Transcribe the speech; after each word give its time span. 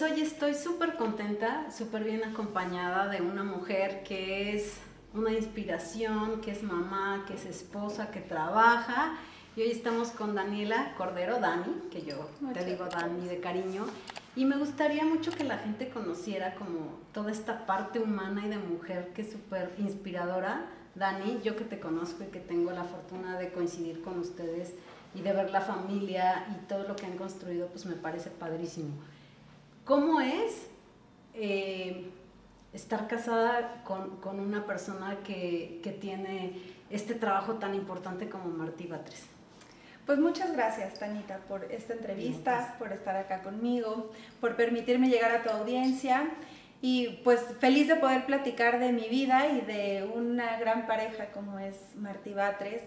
Pues 0.00 0.12
hoy 0.12 0.22
estoy 0.22 0.54
súper 0.54 0.96
contenta, 0.96 1.70
súper 1.70 2.04
bien 2.04 2.24
acompañada 2.24 3.08
de 3.08 3.20
una 3.20 3.44
mujer 3.44 4.02
que 4.02 4.56
es 4.56 4.78
una 5.12 5.30
inspiración, 5.30 6.40
que 6.40 6.52
es 6.52 6.62
mamá, 6.62 7.26
que 7.26 7.34
es 7.34 7.44
esposa, 7.44 8.10
que 8.10 8.20
trabaja. 8.20 9.18
Y 9.56 9.60
hoy 9.60 9.70
estamos 9.70 10.08
con 10.08 10.34
Daniela 10.34 10.94
Cordero, 10.96 11.38
Dani, 11.38 11.82
que 11.90 12.00
yo 12.00 12.30
te 12.54 12.64
digo 12.64 12.86
Dani 12.86 13.28
de 13.28 13.40
cariño. 13.40 13.84
Y 14.34 14.46
me 14.46 14.56
gustaría 14.56 15.04
mucho 15.04 15.32
que 15.32 15.44
la 15.44 15.58
gente 15.58 15.90
conociera 15.90 16.54
como 16.54 16.98
toda 17.12 17.30
esta 17.30 17.66
parte 17.66 17.98
humana 17.98 18.46
y 18.46 18.48
de 18.48 18.56
mujer 18.56 19.12
que 19.12 19.20
es 19.20 19.30
súper 19.30 19.74
inspiradora. 19.76 20.64
Dani, 20.94 21.40
yo 21.44 21.56
que 21.56 21.64
te 21.64 21.78
conozco 21.78 22.24
y 22.24 22.28
que 22.28 22.40
tengo 22.40 22.70
la 22.70 22.84
fortuna 22.84 23.38
de 23.38 23.52
coincidir 23.52 24.00
con 24.00 24.18
ustedes 24.18 24.72
y 25.14 25.20
de 25.20 25.34
ver 25.34 25.50
la 25.50 25.60
familia 25.60 26.46
y 26.52 26.66
todo 26.68 26.88
lo 26.88 26.96
que 26.96 27.04
han 27.04 27.18
construido, 27.18 27.66
pues 27.66 27.84
me 27.84 27.96
parece 27.96 28.30
padrísimo. 28.30 28.94
¿Cómo 29.90 30.20
es 30.20 30.68
eh, 31.34 32.12
estar 32.72 33.08
casada 33.08 33.82
con, 33.82 34.38
una 34.38 34.64
persona 34.64 35.18
que, 35.24 35.80
tiene 36.00 36.52
este 36.90 37.16
trabajo 37.16 37.54
tan 37.54 37.74
importante 37.74 38.28
como 38.28 38.50
Martí 38.50 38.86
Batres? 38.86 39.24
Pues 40.06 40.20
muchas 40.20 40.52
gracias, 40.52 40.94
Tanita, 41.00 41.38
por 41.48 41.64
esta 41.72 41.94
entrevista, 41.94 42.76
por 42.78 42.92
estar 42.92 43.16
acá 43.16 43.42
conmigo, 43.42 44.12
por 44.40 44.54
permitirme 44.54 45.08
llegar 45.08 45.32
a 45.32 45.42
tu 45.42 45.50
audiencia 45.50 46.30
y 46.80 47.20
pues 47.24 47.40
feliz 47.58 47.88
de 47.88 47.96
poder 47.96 48.26
platicar 48.26 48.78
de 48.78 48.92
mi 48.92 49.08
vida 49.08 49.48
y 49.48 49.60
de 49.60 50.08
una 50.14 50.56
gran 50.60 50.86
pareja 50.86 51.32
como 51.32 51.58
es 51.58 51.96
Martí 51.96 52.32
Batres. 52.32 52.82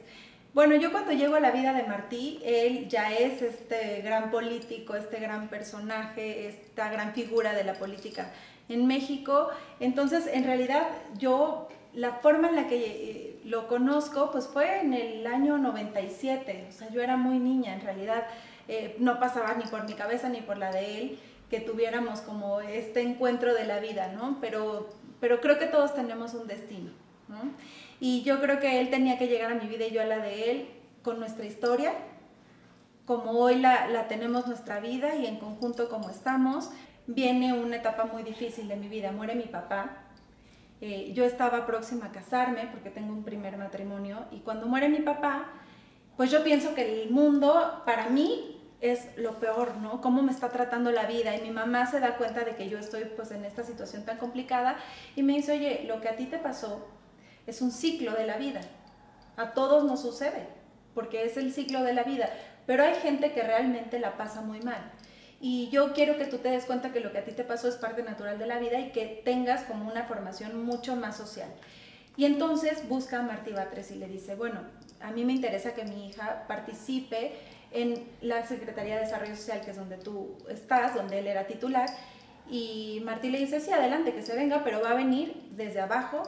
Bueno, 0.54 0.76
yo 0.76 0.92
cuando 0.92 1.12
llego 1.14 1.36
a 1.36 1.40
la 1.40 1.50
vida 1.50 1.74
de 1.74 1.82
Martí, 1.82 2.40
él 2.46 2.88
ya 2.88 3.12
es 3.12 3.42
este 3.42 4.02
gran 4.02 4.30
político, 4.30 4.96
este 4.96 5.20
gran 5.20 5.48
personaje, 5.48 6.48
esta 6.48 6.90
gran 6.90 7.14
figura 7.14 7.54
de 7.54 7.64
la 7.64 7.74
política 7.74 8.32
en 8.70 8.86
México. 8.86 9.50
Entonces, 9.80 10.28
en 10.32 10.44
realidad, 10.44 10.88
yo 11.18 11.70
la 11.94 12.14
forma 12.18 12.50
en 12.50 12.56
la 12.56 12.68
que 12.68 12.78
eh, 12.86 13.42
lo 13.46 13.68
conozco, 13.68 14.30
pues 14.30 14.48
fue 14.48 14.82
en 14.82 14.94
el 14.94 15.26
año 15.26 15.58
97. 15.58 16.68
O 16.70 16.72
sea, 16.72 16.88
yo 16.92 17.02
era 17.02 17.18
muy 17.18 17.40
niña, 17.40 17.74
en 17.74 17.82
realidad 17.82 18.24
eh, 18.68 18.96
no 19.00 19.20
pasaba 19.20 19.56
ni 19.56 19.64
por 19.64 19.88
mi 19.88 19.94
cabeza 19.96 20.30
ni 20.30 20.42
por 20.42 20.60
la 20.60 20.72
de 20.72 21.02
él 21.02 21.20
que 21.50 21.62
tuviéramos 21.62 22.22
como 22.22 22.62
este 22.62 23.02
encuentro 23.02 23.56
de 23.56 23.66
la 23.66 23.80
vida, 23.80 24.14
¿no? 24.14 24.38
Pero, 24.40 24.90
pero 25.20 25.42
creo 25.42 25.58
que 25.58 25.66
todos 25.66 25.96
tenemos 25.96 26.36
un 26.36 26.48
destino, 26.48 26.92
¿no? 27.28 27.40
Y 28.00 28.24
yo 28.24 28.42
creo 28.42 28.60
que 28.60 28.80
él 28.80 28.90
tenía 28.90 29.18
que 29.18 29.28
llegar 29.28 29.52
a 29.52 29.56
mi 29.56 29.68
vida 29.68 29.86
y 29.86 29.92
yo 29.92 30.02
a 30.02 30.06
la 30.06 30.18
de 30.18 30.52
él 30.52 30.68
con 31.02 31.20
nuestra 31.20 31.46
historia, 31.46 31.94
como 33.06 33.32
hoy 33.32 33.56
la, 33.60 34.08
tenemos 34.08 34.48
nuestra 34.48 34.80
vida 34.80 35.16
y 35.16 35.26
en 35.26 35.38
conjunto 35.38 35.90
como 35.90 36.10
estamos. 36.10 36.70
Viene 37.06 37.54
una 37.54 37.78
etapa 37.78 38.06
muy 38.06 38.24
difícil 38.24 38.68
de 38.68 38.78
mi 38.78 38.88
vida, 38.88 39.12
muere 39.12 39.36
mi 39.36 39.44
papá. 39.44 39.98
Eh, 40.80 41.12
yo 41.14 41.26
estaba 41.26 41.66
próxima 41.66 42.08
a 42.08 42.12
casarme 42.12 42.68
porque 42.72 42.90
tengo 42.90 43.14
un 43.14 43.24
primer 43.24 43.58
matrimonio 43.58 44.26
y 44.32 44.40
cuando 44.40 44.68
muere 44.68 44.90
mi 44.90 45.00
papá, 45.00 45.48
pues 46.18 46.32
yo 46.32 46.44
pienso 46.44 46.76
que 46.76 47.04
el 47.04 47.10
mundo 47.10 47.84
para 47.86 48.10
mí 48.10 48.62
es 48.82 49.08
lo 49.18 49.40
peor, 49.40 49.78
¿no? 49.78 50.02
Cómo 50.02 50.22
me 50.22 50.32
está 50.32 50.50
tratando 50.50 50.92
la 50.92 51.06
vida 51.06 51.36
y 51.38 51.42
mi 51.42 51.52
mamá 51.52 51.86
se 51.86 52.02
da 52.02 52.18
cuenta 52.18 52.44
de 52.44 52.56
que 52.56 52.68
yo 52.68 52.78
estoy 52.78 53.06
pues 53.16 53.32
en 53.32 53.46
esta 53.46 53.64
situación 53.64 54.04
tan 54.04 54.18
complicada 54.18 54.76
y 55.16 55.24
me 55.24 55.34
dice, 55.34 55.54
oye, 55.54 55.86
lo 55.88 56.02
que 56.02 56.10
a 56.10 56.18
ti 56.18 56.26
te 56.26 56.38
pasó 56.38 56.86
es 57.48 57.62
un 57.62 57.72
ciclo 57.72 58.14
de 58.14 58.26
la 58.26 58.38
vida. 58.38 58.62
A 59.36 59.54
todos 59.54 59.84
nos 59.84 60.02
sucede, 60.02 60.48
porque 60.94 61.26
es 61.26 61.38
el 61.38 61.54
ciclo 61.54 61.84
de 61.84 61.94
la 61.94 62.04
vida. 62.04 62.30
Pero 62.66 62.84
hay 62.84 62.96
gente 62.96 63.32
que 63.34 63.44
realmente 63.44 64.00
la 64.00 64.18
pasa 64.18 64.42
muy 64.42 64.62
mal. 64.62 64.92
Y 65.42 65.70
yo 65.70 65.92
quiero 65.94 66.18
que 66.18 66.26
tú 66.26 66.38
te 66.38 66.50
des 66.50 66.66
cuenta 66.66 66.94
que 66.94 67.02
lo 67.02 67.12
que 67.12 67.18
a 67.18 67.26
ti 67.26 67.34
te 67.34 67.44
pasó 67.44 67.68
es 67.68 67.76
parte 67.76 68.02
natural 68.02 68.40
de 68.40 68.48
la 68.48 68.60
vida 68.60 68.80
y 68.80 68.92
que 68.92 69.22
tengas 69.26 69.64
como 69.64 69.90
una 69.90 70.04
formación 70.04 70.66
mucho 70.66 70.96
más 70.96 71.18
social. 71.18 71.50
Y 72.16 72.26
entonces 72.26 72.88
busca 72.88 73.20
a 73.20 73.24
Martí 73.24 73.52
Batres 73.52 73.92
y 73.92 73.96
le 73.96 74.08
dice, 74.08 74.36
bueno, 74.36 74.62
a 75.02 75.12
mí 75.12 75.26
me 75.26 75.34
interesa 75.34 75.74
que 75.74 75.84
mi 75.84 76.08
hija 76.08 76.46
participe 76.48 77.34
en 77.72 78.08
la 78.22 78.46
Secretaría 78.46 78.96
de 78.96 79.02
Desarrollo 79.02 79.36
Social, 79.36 79.62
que 79.62 79.72
es 79.72 79.78
donde 79.78 79.98
tú 79.98 80.38
estás, 80.48 80.96
donde 80.96 81.20
él 81.20 81.28
era 81.28 81.48
titular. 81.48 81.90
Y 82.50 83.02
Martí 83.04 83.30
le 83.30 83.40
dice, 83.40 83.60
sí, 83.60 83.72
adelante, 83.72 84.14
que 84.14 84.22
se 84.22 84.36
venga, 84.36 84.64
pero 84.64 84.82
va 84.82 84.92
a 84.92 84.96
venir 84.96 85.50
desde 85.52 85.82
abajo 85.82 86.24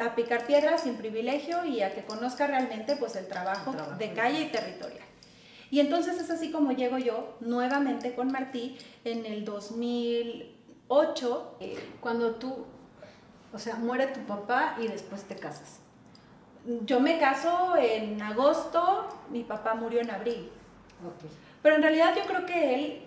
a 0.00 0.14
picar 0.14 0.46
piedras 0.46 0.82
sin 0.82 0.96
privilegio 0.96 1.64
y 1.64 1.82
a 1.82 1.92
que 1.94 2.04
conozca 2.04 2.46
realmente 2.46 2.96
pues 2.96 3.16
el 3.16 3.26
trabajo, 3.28 3.72
de 3.98 4.12
calle 4.12 4.42
y 4.42 4.48
territorial. 4.48 5.06
Y 5.70 5.80
entonces 5.80 6.20
es 6.20 6.30
así 6.30 6.50
como 6.50 6.72
llego 6.72 6.98
yo 6.98 7.36
nuevamente 7.40 8.14
con 8.14 8.30
Martí 8.30 8.76
en 9.04 9.24
el 9.26 9.44
2008. 9.44 11.58
Cuando 12.00 12.34
tú, 12.34 12.66
o 13.52 13.58
sea, 13.58 13.76
muere 13.76 14.08
tu 14.08 14.20
papá 14.20 14.76
y 14.78 14.88
después 14.88 15.24
te 15.24 15.36
casas. 15.36 15.78
Yo 16.84 17.00
me 17.00 17.18
caso 17.18 17.76
en 17.76 18.20
agosto, 18.20 19.08
mi 19.30 19.44
papá 19.44 19.74
murió 19.74 20.00
en 20.00 20.10
abril. 20.10 20.50
Pero 21.62 21.76
en 21.76 21.82
realidad 21.82 22.14
yo 22.16 22.24
creo 22.24 22.44
que 22.44 22.74
él 22.74 23.02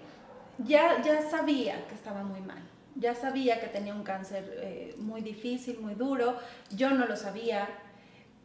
ya, 0.57 1.02
ya 1.03 1.29
sabía 1.29 1.85
que 1.88 1.94
estaba 1.94 2.23
muy 2.23 2.41
mal 2.41 2.63
ya 2.95 3.13
sabía 3.13 3.59
que 3.59 3.67
tenía 3.67 3.94
un 3.94 4.03
cáncer 4.03 4.59
eh, 4.61 4.95
muy 4.97 5.22
difícil, 5.22 5.79
muy 5.79 5.95
duro, 5.95 6.38
yo 6.72 6.91
no 6.91 7.06
lo 7.06 7.16
sabía, 7.16 7.67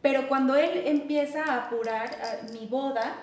pero 0.01 0.27
cuando 0.27 0.55
él 0.55 0.83
empieza 0.85 1.43
a 1.43 1.67
apurar 1.67 2.09
mi 2.51 2.65
boda, 2.67 3.15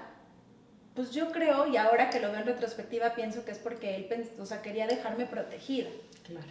pues 0.95 1.11
yo 1.11 1.31
creo, 1.31 1.67
y 1.67 1.77
ahora 1.77 2.11
que 2.11 2.21
lo 2.21 2.31
veo 2.31 2.41
en 2.41 2.47
retrospectiva, 2.47 3.15
pienso 3.15 3.45
que 3.45 3.53
es 3.53 3.59
porque 3.59 3.95
él 3.95 4.31
o 4.41 4.47
sea, 4.47 4.63
quería 4.63 4.87
dejarme 4.87 5.27
protegida. 5.27 5.91
Claro. 6.25 6.49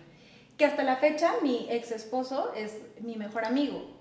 Que 0.57 0.65
hasta 0.65 0.83
la 0.83 0.95
fecha 0.97 1.33
mi 1.41 1.67
ex 1.69 1.91
esposo 1.91 2.53
es 2.55 2.77
mi 3.01 3.15
mejor 3.15 3.45
amigo. 3.45 3.97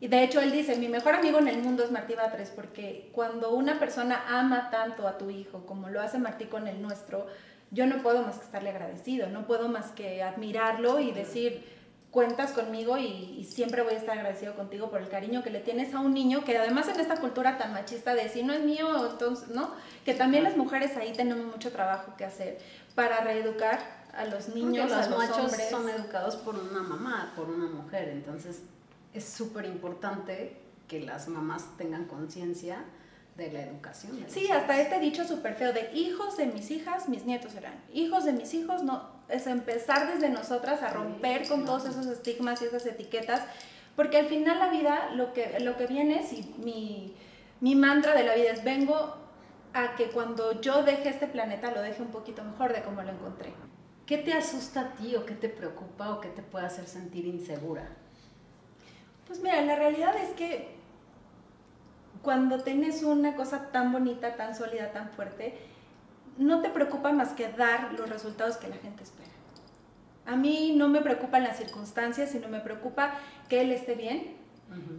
Y 0.00 0.08
de 0.08 0.24
hecho 0.24 0.40
él 0.40 0.50
dice, 0.50 0.76
mi 0.76 0.88
mejor 0.88 1.14
amigo 1.14 1.38
en 1.38 1.48
el 1.48 1.58
mundo 1.58 1.84
es 1.84 1.90
Martí 1.90 2.14
Batres, 2.14 2.50
porque 2.50 3.10
cuando 3.12 3.54
una 3.54 3.78
persona 3.78 4.24
ama 4.26 4.70
tanto 4.70 5.06
a 5.06 5.16
tu 5.16 5.30
hijo 5.30 5.64
como 5.64 5.88
lo 5.90 6.00
hace 6.00 6.18
Martí 6.18 6.46
con 6.46 6.66
el 6.66 6.82
nuestro, 6.82 7.26
yo 7.72 7.86
no 7.86 8.02
puedo 8.02 8.22
más 8.22 8.36
que 8.36 8.44
estarle 8.44 8.70
agradecido, 8.70 9.28
no 9.28 9.46
puedo 9.46 9.68
más 9.68 9.90
que 9.90 10.22
admirarlo 10.22 11.00
y 11.00 11.10
decir, 11.10 11.64
cuentas 12.10 12.52
conmigo 12.52 12.98
y, 12.98 13.48
siempre 13.50 13.82
voy 13.82 13.94
a 13.94 13.96
estar 13.96 14.16
agradecido 14.16 14.54
contigo 14.54 14.90
por 14.90 15.00
el 15.00 15.08
cariño 15.08 15.42
que 15.42 15.50
le 15.50 15.60
tienes 15.60 15.94
a 15.94 16.00
un 16.00 16.14
niño 16.14 16.44
que 16.44 16.56
además 16.56 16.86
en 16.88 17.00
esta 17.00 17.16
cultura 17.16 17.58
tan 17.58 17.72
machista 17.72 18.14
de 18.14 18.28
si 18.28 18.42
no 18.42 18.52
es 18.52 18.62
mío, 18.62 19.10
entonces, 19.10 19.48
¿no? 19.48 19.72
Que 20.04 20.14
también 20.14 20.44
las 20.44 20.56
mujeres 20.56 20.96
ahí 20.96 21.12
tenemos 21.12 21.46
mucho 21.46 21.72
trabajo 21.72 22.14
que 22.16 22.24
hacer 22.24 22.58
para 22.94 23.20
reeducar 23.20 23.80
a 24.12 24.26
los 24.26 24.50
niños, 24.50 24.90
los 24.90 25.06
a 25.06 25.08
los 25.08 25.18
machos 25.18 25.52
son 25.70 25.88
educados 25.88 26.36
por 26.36 26.54
una 26.54 26.82
mamá, 26.82 27.32
por 27.34 27.48
una 27.48 27.66
mujer, 27.66 28.10
entonces 28.10 28.62
es 29.14 29.24
súper 29.24 29.64
importante 29.64 30.58
que 30.88 31.00
las 31.00 31.28
mamás 31.28 31.76
tengan 31.78 32.04
conciencia 32.04 32.84
de 33.36 33.50
la 33.50 33.62
educación. 33.62 34.24
sí, 34.28 34.50
hasta 34.50 34.80
este 34.80 35.00
dicho 35.00 35.24
súper 35.24 35.54
feo 35.54 35.72
de 35.72 35.90
hijos 35.94 36.36
de 36.36 36.46
mis 36.46 36.70
hijas, 36.70 37.08
mis 37.08 37.24
nietos 37.24 37.52
serán. 37.52 37.74
Hijos 37.92 38.24
de 38.24 38.32
mis 38.32 38.52
hijos, 38.52 38.82
no, 38.82 39.08
es 39.28 39.46
empezar 39.46 40.12
desde 40.12 40.28
nosotras 40.28 40.82
a 40.82 40.90
romper 40.90 41.48
con 41.48 41.64
todos 41.64 41.86
esos 41.86 42.06
estigmas 42.06 42.60
y 42.60 42.66
esas 42.66 42.84
etiquetas, 42.84 43.42
porque 43.96 44.18
al 44.18 44.26
final 44.26 44.58
la 44.58 44.70
vida 44.70 45.10
lo 45.14 45.32
que, 45.32 45.58
lo 45.60 45.76
que 45.76 45.86
viene 45.86 46.20
es, 46.20 46.32
y 46.32 46.54
mi, 46.58 47.14
mi 47.60 47.74
mantra 47.74 48.14
de 48.14 48.24
la 48.24 48.34
vida 48.34 48.50
es, 48.50 48.64
vengo 48.64 49.16
a 49.72 49.94
que 49.94 50.10
cuando 50.10 50.60
yo 50.60 50.82
deje 50.82 51.08
este 51.08 51.26
planeta 51.26 51.70
lo 51.70 51.80
deje 51.80 52.02
un 52.02 52.10
poquito 52.10 52.44
mejor 52.44 52.74
de 52.74 52.82
como 52.82 53.02
lo 53.02 53.10
encontré. 53.10 53.52
¿Qué 54.06 54.18
te 54.18 54.34
asusta 54.34 54.80
a 54.80 54.92
ti 54.92 55.16
o 55.16 55.24
qué 55.24 55.34
te 55.34 55.48
preocupa 55.48 56.10
o 56.10 56.20
qué 56.20 56.28
te 56.28 56.42
puede 56.42 56.66
hacer 56.66 56.86
sentir 56.86 57.24
insegura? 57.24 57.88
Pues 59.26 59.40
mira, 59.40 59.62
la 59.62 59.76
realidad 59.76 60.14
es 60.16 60.30
que 60.30 60.81
cuando 62.20 62.60
tienes 62.62 63.02
una 63.02 63.34
cosa 63.34 63.70
tan 63.72 63.92
bonita, 63.92 64.36
tan 64.36 64.54
sólida, 64.54 64.92
tan 64.92 65.10
fuerte, 65.10 65.58
no 66.38 66.60
te 66.62 66.70
preocupa 66.70 67.12
más 67.12 67.30
que 67.30 67.48
dar 67.48 67.92
los 67.94 68.08
resultados 68.08 68.56
que 68.56 68.68
la 68.68 68.76
gente 68.76 69.02
espera. 69.02 69.30
A 70.24 70.36
mí 70.36 70.74
no 70.76 70.88
me 70.88 71.00
preocupan 71.00 71.42
las 71.42 71.56
circunstancias, 71.56 72.30
sino 72.30 72.48
me 72.48 72.60
preocupa 72.60 73.14
que 73.48 73.60
él 73.60 73.72
esté 73.72 73.94
bien, 73.94 74.36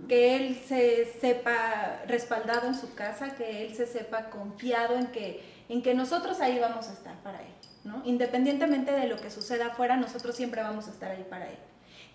que 0.08 0.36
él 0.36 0.56
se 0.68 1.06
sepa 1.20 2.02
respaldado 2.08 2.68
en 2.68 2.76
su 2.76 2.94
casa, 2.94 3.36
que 3.36 3.66
él 3.66 3.74
se 3.74 3.88
sepa 3.88 4.30
confiado 4.30 4.96
en 4.96 5.08
que, 5.08 5.44
en 5.70 5.82
que 5.82 5.96
nosotros 5.96 6.42
ahí 6.42 6.60
vamos 6.60 6.90
a 6.90 6.94
estar 6.94 7.16
para 7.24 7.42
él. 7.42 7.54
¿no? 7.84 8.02
Independientemente 8.06 8.92
de 8.92 9.08
lo 9.08 9.16
que 9.16 9.32
suceda 9.32 9.68
afuera, 9.68 9.98
nosotros 9.98 10.36
siempre 10.36 10.62
vamos 10.62 10.88
a 10.88 10.92
estar 10.92 11.12
ahí 11.12 11.26
para 11.28 11.50
él. 11.50 11.58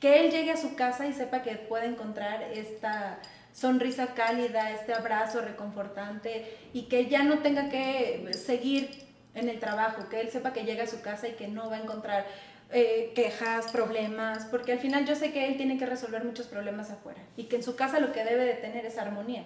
Que 0.01 0.21
él 0.21 0.31
llegue 0.31 0.53
a 0.53 0.57
su 0.57 0.77
casa 0.77 1.07
y 1.07 1.13
sepa 1.13 1.43
que 1.43 1.57
puede 1.57 1.87
encontrar 1.87 2.43
esta 2.43 3.19
sonrisa 3.53 4.15
cálida, 4.15 4.71
este 4.71 4.93
abrazo 4.93 5.41
reconfortante 5.41 6.57
y 6.73 6.83
que 6.83 7.07
ya 7.07 7.25
no 7.25 7.39
tenga 7.39 7.69
que 7.69 8.31
seguir 8.33 9.07
en 9.35 9.49
el 9.49 9.59
trabajo, 9.59 10.09
que 10.09 10.21
él 10.21 10.31
sepa 10.31 10.53
que 10.53 10.65
llega 10.65 10.85
a 10.85 10.87
su 10.87 11.01
casa 11.01 11.29
y 11.29 11.33
que 11.33 11.49
no 11.49 11.71
va 11.71 11.77
a 11.77 11.83
encontrar 11.83 12.27
eh, 12.71 13.13
quejas, 13.15 13.71
problemas, 13.71 14.45
porque 14.47 14.73
al 14.73 14.79
final 14.79 15.07
yo 15.07 15.15
sé 15.15 15.33
que 15.33 15.47
él 15.47 15.57
tiene 15.57 15.79
que 15.79 15.87
resolver 15.87 16.25
muchos 16.25 16.47
problemas 16.47 16.91
afuera 16.91 17.23
y 17.37 17.45
que 17.45 17.57
en 17.57 17.63
su 17.63 17.77
casa 17.77 18.01
lo 18.01 18.13
que 18.13 18.25
debe 18.25 18.45
de 18.45 18.55
tener 18.55 18.85
es 18.85 18.99
armonía, 18.99 19.45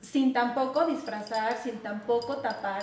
sin 0.00 0.32
tampoco 0.32 0.86
disfrazar, 0.86 1.56
sin 1.62 1.78
tampoco 1.78 2.38
tapar 2.38 2.82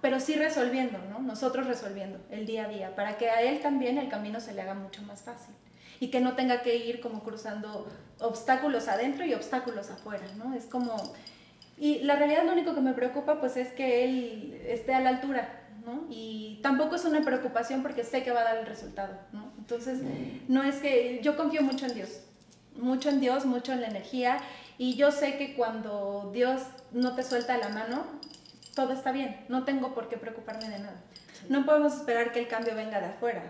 pero 0.00 0.20
sí 0.20 0.34
resolviendo, 0.34 0.98
¿no? 1.10 1.18
Nosotros 1.18 1.66
resolviendo 1.66 2.20
el 2.30 2.46
día 2.46 2.64
a 2.64 2.68
día, 2.68 2.94
para 2.94 3.18
que 3.18 3.30
a 3.30 3.42
él 3.42 3.60
también 3.60 3.98
el 3.98 4.08
camino 4.08 4.40
se 4.40 4.54
le 4.54 4.62
haga 4.62 4.74
mucho 4.74 5.02
más 5.02 5.22
fácil 5.22 5.54
y 6.00 6.08
que 6.08 6.20
no 6.20 6.34
tenga 6.34 6.62
que 6.62 6.76
ir 6.76 7.00
como 7.00 7.22
cruzando 7.22 7.88
obstáculos 8.20 8.88
adentro 8.88 9.24
y 9.24 9.34
obstáculos 9.34 9.90
afuera, 9.90 10.24
¿no? 10.36 10.54
Es 10.54 10.64
como... 10.66 10.96
Y 11.76 12.00
la 12.00 12.16
realidad 12.16 12.44
lo 12.44 12.52
único 12.52 12.74
que 12.74 12.80
me 12.80 12.92
preocupa 12.92 13.40
pues 13.40 13.56
es 13.56 13.72
que 13.72 14.04
él 14.04 14.60
esté 14.66 14.94
a 14.94 15.00
la 15.00 15.10
altura, 15.10 15.66
¿no? 15.84 16.06
Y 16.10 16.58
tampoco 16.62 16.96
es 16.96 17.04
una 17.04 17.20
preocupación 17.22 17.82
porque 17.82 18.04
sé 18.04 18.24
que 18.24 18.32
va 18.32 18.40
a 18.40 18.44
dar 18.44 18.56
el 18.58 18.66
resultado, 18.66 19.16
¿no? 19.32 19.52
Entonces, 19.58 20.00
no 20.48 20.62
es 20.62 20.76
que 20.76 21.20
yo 21.22 21.36
confío 21.36 21.62
mucho 21.62 21.86
en 21.86 21.94
Dios, 21.94 22.20
mucho 22.76 23.10
en 23.10 23.20
Dios, 23.20 23.44
mucho 23.44 23.72
en 23.72 23.80
la 23.80 23.88
energía 23.88 24.38
y 24.76 24.96
yo 24.96 25.12
sé 25.12 25.36
que 25.36 25.54
cuando 25.54 26.30
Dios 26.32 26.62
no 26.92 27.14
te 27.14 27.22
suelta 27.22 27.58
la 27.58 27.68
mano, 27.68 28.04
todo 28.74 28.92
está 28.92 29.12
bien, 29.12 29.44
no 29.48 29.64
tengo 29.64 29.94
por 29.94 30.08
qué 30.08 30.16
preocuparme 30.16 30.68
de 30.68 30.78
nada. 30.78 31.00
No 31.48 31.64
podemos 31.64 31.94
esperar 31.94 32.32
que 32.32 32.40
el 32.40 32.48
cambio 32.48 32.74
venga 32.74 33.00
de 33.00 33.06
afuera, 33.06 33.42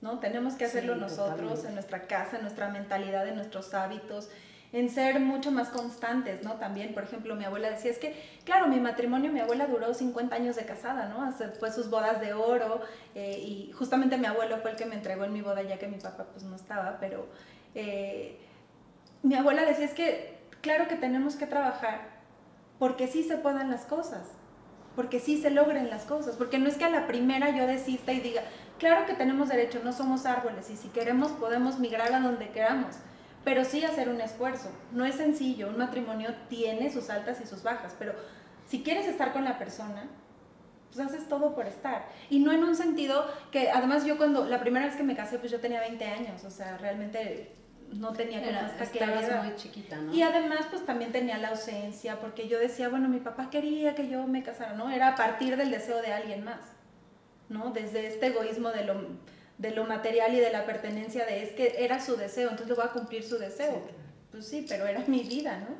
¿no? 0.00 0.18
Tenemos 0.18 0.54
que 0.54 0.64
hacerlo 0.64 0.94
nosotros, 0.94 1.64
en 1.64 1.74
nuestra 1.74 2.06
casa, 2.06 2.36
en 2.36 2.42
nuestra 2.42 2.68
mentalidad, 2.68 3.26
en 3.26 3.36
nuestros 3.36 3.74
hábitos, 3.74 4.28
en 4.72 4.90
ser 4.90 5.18
mucho 5.18 5.50
más 5.50 5.68
constantes, 5.68 6.42
¿no? 6.42 6.54
También, 6.54 6.92
por 6.92 7.02
ejemplo, 7.02 7.34
mi 7.34 7.44
abuela 7.44 7.70
decía, 7.70 7.90
es 7.90 7.98
que, 7.98 8.14
claro, 8.44 8.68
mi 8.68 8.80
matrimonio, 8.80 9.32
mi 9.32 9.40
abuela 9.40 9.66
duró 9.66 9.94
50 9.94 10.34
años 10.34 10.56
de 10.56 10.66
casada, 10.66 11.08
¿no? 11.08 11.32
Fue 11.58 11.72
sus 11.72 11.88
bodas 11.88 12.20
de 12.20 12.34
oro 12.34 12.82
eh, 13.14 13.38
y 13.38 13.72
justamente 13.72 14.18
mi 14.18 14.26
abuelo 14.26 14.58
fue 14.58 14.72
el 14.72 14.76
que 14.76 14.84
me 14.84 14.94
entregó 14.94 15.24
en 15.24 15.32
mi 15.32 15.40
boda 15.40 15.62
ya 15.62 15.78
que 15.78 15.88
mi 15.88 15.98
papá 15.98 16.26
pues 16.32 16.44
no 16.44 16.54
estaba, 16.54 16.98
pero 17.00 17.26
eh, 17.74 18.38
mi 19.22 19.34
abuela 19.34 19.64
decía, 19.64 19.86
es 19.86 19.94
que, 19.94 20.38
claro 20.60 20.86
que 20.86 20.96
tenemos 20.96 21.36
que 21.36 21.46
trabajar 21.46 22.18
porque 22.78 23.08
sí 23.08 23.24
se 23.24 23.36
puedan 23.36 23.70
las 23.70 23.84
cosas, 23.86 24.28
porque 24.94 25.18
sí 25.18 25.40
se 25.40 25.50
logren 25.50 25.90
las 25.90 26.04
cosas, 26.04 26.36
porque 26.36 26.58
no 26.58 26.68
es 26.68 26.76
que 26.76 26.84
a 26.84 26.90
la 26.90 27.06
primera 27.06 27.50
yo 27.56 27.66
desista 27.66 28.12
y 28.12 28.20
diga, 28.20 28.42
claro 28.78 29.06
que 29.06 29.14
tenemos 29.14 29.48
derecho, 29.48 29.80
no 29.84 29.92
somos 29.92 30.26
árboles 30.26 30.70
y 30.70 30.76
si 30.76 30.88
queremos 30.88 31.32
podemos 31.32 31.78
migrar 31.78 32.12
a 32.12 32.20
donde 32.20 32.50
queramos, 32.50 32.96
pero 33.44 33.64
sí 33.64 33.84
hacer 33.84 34.08
un 34.08 34.20
esfuerzo. 34.20 34.70
No 34.92 35.04
es 35.04 35.16
sencillo, 35.16 35.68
un 35.68 35.78
matrimonio 35.78 36.34
tiene 36.48 36.92
sus 36.92 37.10
altas 37.10 37.40
y 37.40 37.46
sus 37.46 37.62
bajas, 37.62 37.94
pero 37.98 38.14
si 38.66 38.82
quieres 38.82 39.06
estar 39.06 39.32
con 39.32 39.44
la 39.44 39.58
persona, 39.58 40.08
pues 40.92 41.06
haces 41.06 41.28
todo 41.28 41.54
por 41.54 41.66
estar. 41.66 42.06
Y 42.30 42.40
no 42.40 42.52
en 42.52 42.64
un 42.64 42.76
sentido 42.76 43.26
que, 43.50 43.70
además 43.70 44.04
yo 44.04 44.16
cuando, 44.16 44.44
la 44.44 44.60
primera 44.60 44.86
vez 44.86 44.96
que 44.96 45.02
me 45.02 45.16
casé, 45.16 45.38
pues 45.38 45.50
yo 45.50 45.60
tenía 45.60 45.80
20 45.80 46.04
años, 46.04 46.44
o 46.44 46.50
sea, 46.50 46.78
realmente 46.78 47.54
no 47.92 48.12
tenía 48.12 48.42
como 48.42 48.58
esta 48.68 48.84
claridad. 48.86 49.44
muy 49.44 49.54
chiquita, 49.56 49.96
¿no? 49.96 50.12
Y 50.12 50.22
además, 50.22 50.66
pues 50.70 50.84
también 50.84 51.12
tenía 51.12 51.38
la 51.38 51.48
ausencia, 51.48 52.20
porque 52.20 52.48
yo 52.48 52.58
decía, 52.58 52.88
bueno, 52.88 53.08
mi 53.08 53.20
papá 53.20 53.50
quería 53.50 53.94
que 53.94 54.08
yo 54.08 54.26
me 54.26 54.42
casara, 54.42 54.74
¿no? 54.74 54.90
Era 54.90 55.08
a 55.08 55.14
partir 55.14 55.56
del 55.56 55.70
deseo 55.70 56.02
de 56.02 56.12
alguien 56.12 56.44
más, 56.44 56.60
¿no? 57.48 57.70
Desde 57.70 58.06
este 58.06 58.28
egoísmo 58.28 58.70
de 58.70 58.84
lo, 58.84 58.94
de 59.58 59.70
lo 59.70 59.84
material 59.84 60.34
y 60.34 60.40
de 60.40 60.52
la 60.52 60.66
pertenencia 60.66 61.24
de 61.26 61.42
es 61.42 61.52
que 61.52 61.84
era 61.84 62.00
su 62.00 62.16
deseo, 62.16 62.50
entonces 62.50 62.76
voy 62.76 62.86
a 62.86 62.92
cumplir 62.92 63.24
su 63.24 63.38
deseo. 63.38 63.82
Pues 64.30 64.46
sí, 64.46 64.66
pero 64.68 64.86
era 64.86 65.04
mi 65.06 65.22
vida, 65.22 65.58
¿no? 65.58 65.76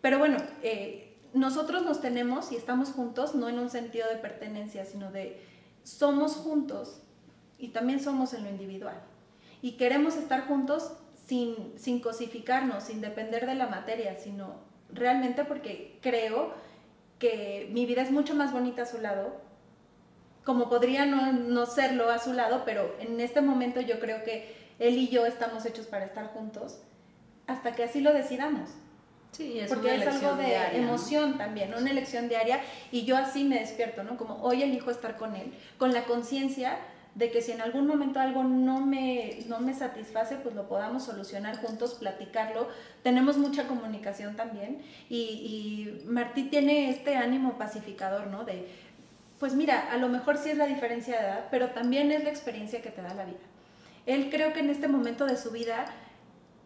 Pero 0.00 0.18
bueno, 0.18 0.38
eh, 0.62 1.16
nosotros 1.34 1.84
nos 1.84 2.00
tenemos 2.00 2.52
y 2.52 2.56
estamos 2.56 2.90
juntos, 2.90 3.34
no 3.34 3.48
en 3.48 3.58
un 3.58 3.70
sentido 3.70 4.08
de 4.08 4.16
pertenencia, 4.16 4.84
sino 4.84 5.10
de 5.10 5.40
somos 5.82 6.36
juntos 6.36 7.00
y 7.58 7.68
también 7.68 8.00
somos 8.00 8.32
en 8.34 8.44
lo 8.44 8.50
individual. 8.50 9.00
Y 9.60 9.72
queremos 9.72 10.16
estar 10.16 10.46
juntos 10.46 10.92
sin, 11.26 12.00
cosificarnos, 12.00 12.84
sin 12.84 13.00
depender 13.00 13.46
de 13.46 13.54
la 13.54 13.66
materia, 13.66 14.16
sino 14.16 14.54
realmente 14.92 15.44
porque 15.44 15.98
creo 16.00 16.54
que 17.18 17.68
mi 17.72 17.84
vida 17.84 18.02
es 18.02 18.10
mucho 18.10 18.34
más 18.34 18.52
bonita 18.52 18.82
a 18.82 18.86
su 18.86 18.98
lado, 18.98 19.36
como 20.48 20.70
podría 20.70 21.04
no, 21.04 21.66
serlo 21.66 22.10
a 22.10 22.18
su 22.18 22.32
lado, 22.32 22.62
pero 22.64 22.96
en 23.00 23.20
este 23.20 23.42
momento 23.42 23.82
yo 23.82 24.00
creo 24.00 24.24
que 24.24 24.56
él 24.78 24.96
y 24.96 25.08
yo 25.08 25.26
estamos 25.26 25.66
hechos 25.66 25.84
para 25.84 26.06
estar 26.06 26.28
juntos 26.28 26.78
hasta 27.46 27.74
que 27.74 27.84
así 27.84 28.00
lo 28.00 28.14
decidamos. 28.14 28.70
Sí, 29.32 29.58
es 29.58 29.68
porque 29.68 29.96
es 29.96 30.06
algo 30.06 30.36
de 30.36 30.56
emoción 30.74 31.36
también, 31.36 31.74
una 31.74 31.90
elección 31.90 32.30
diaria 32.30 32.62
y 32.90 33.04
yo 33.04 33.18
así 33.18 33.44
me 33.44 33.58
despierto, 33.58 34.04
¿no? 34.04 34.16
Como 34.16 34.42
hoy 34.42 34.62
elijo 34.62 34.90
estar 34.90 35.18
con 35.18 35.36
él, 35.36 35.52
con 35.76 35.92
la 35.92 36.04
conciencia 36.04 36.78
de 37.14 37.30
que 37.30 37.42
si 37.42 37.52
en 37.52 37.60
algún 37.60 37.86
momento 37.86 38.18
algo 38.18 38.42
no 38.42 38.80
me, 38.80 39.40
no 39.48 39.60
me 39.60 39.74
satisface, 39.74 40.36
pues 40.36 40.54
lo 40.54 40.66
podamos 40.66 41.04
solucionar 41.04 41.60
juntos, 41.60 41.94
platicarlo. 41.94 42.68
Tenemos 43.02 43.36
mucha 43.36 43.66
comunicación 43.66 44.34
también 44.34 44.80
y, 45.10 45.16
y 46.04 46.04
Martí 46.06 46.44
tiene 46.44 46.88
este 46.88 47.16
ánimo 47.16 47.58
pacificador, 47.58 48.28
¿no? 48.28 48.44
De, 48.44 48.87
pues 49.38 49.54
mira, 49.54 49.90
a 49.92 49.96
lo 49.96 50.08
mejor 50.08 50.36
sí 50.36 50.50
es 50.50 50.56
la 50.56 50.66
diferencia 50.66 51.18
de 51.18 51.26
edad, 51.26 51.44
pero 51.50 51.70
también 51.70 52.10
es 52.12 52.24
la 52.24 52.30
experiencia 52.30 52.82
que 52.82 52.90
te 52.90 53.02
da 53.02 53.14
la 53.14 53.24
vida. 53.24 53.38
Él 54.06 54.30
creo 54.30 54.52
que 54.52 54.60
en 54.60 54.70
este 54.70 54.88
momento 54.88 55.26
de 55.26 55.36
su 55.36 55.50
vida 55.50 55.84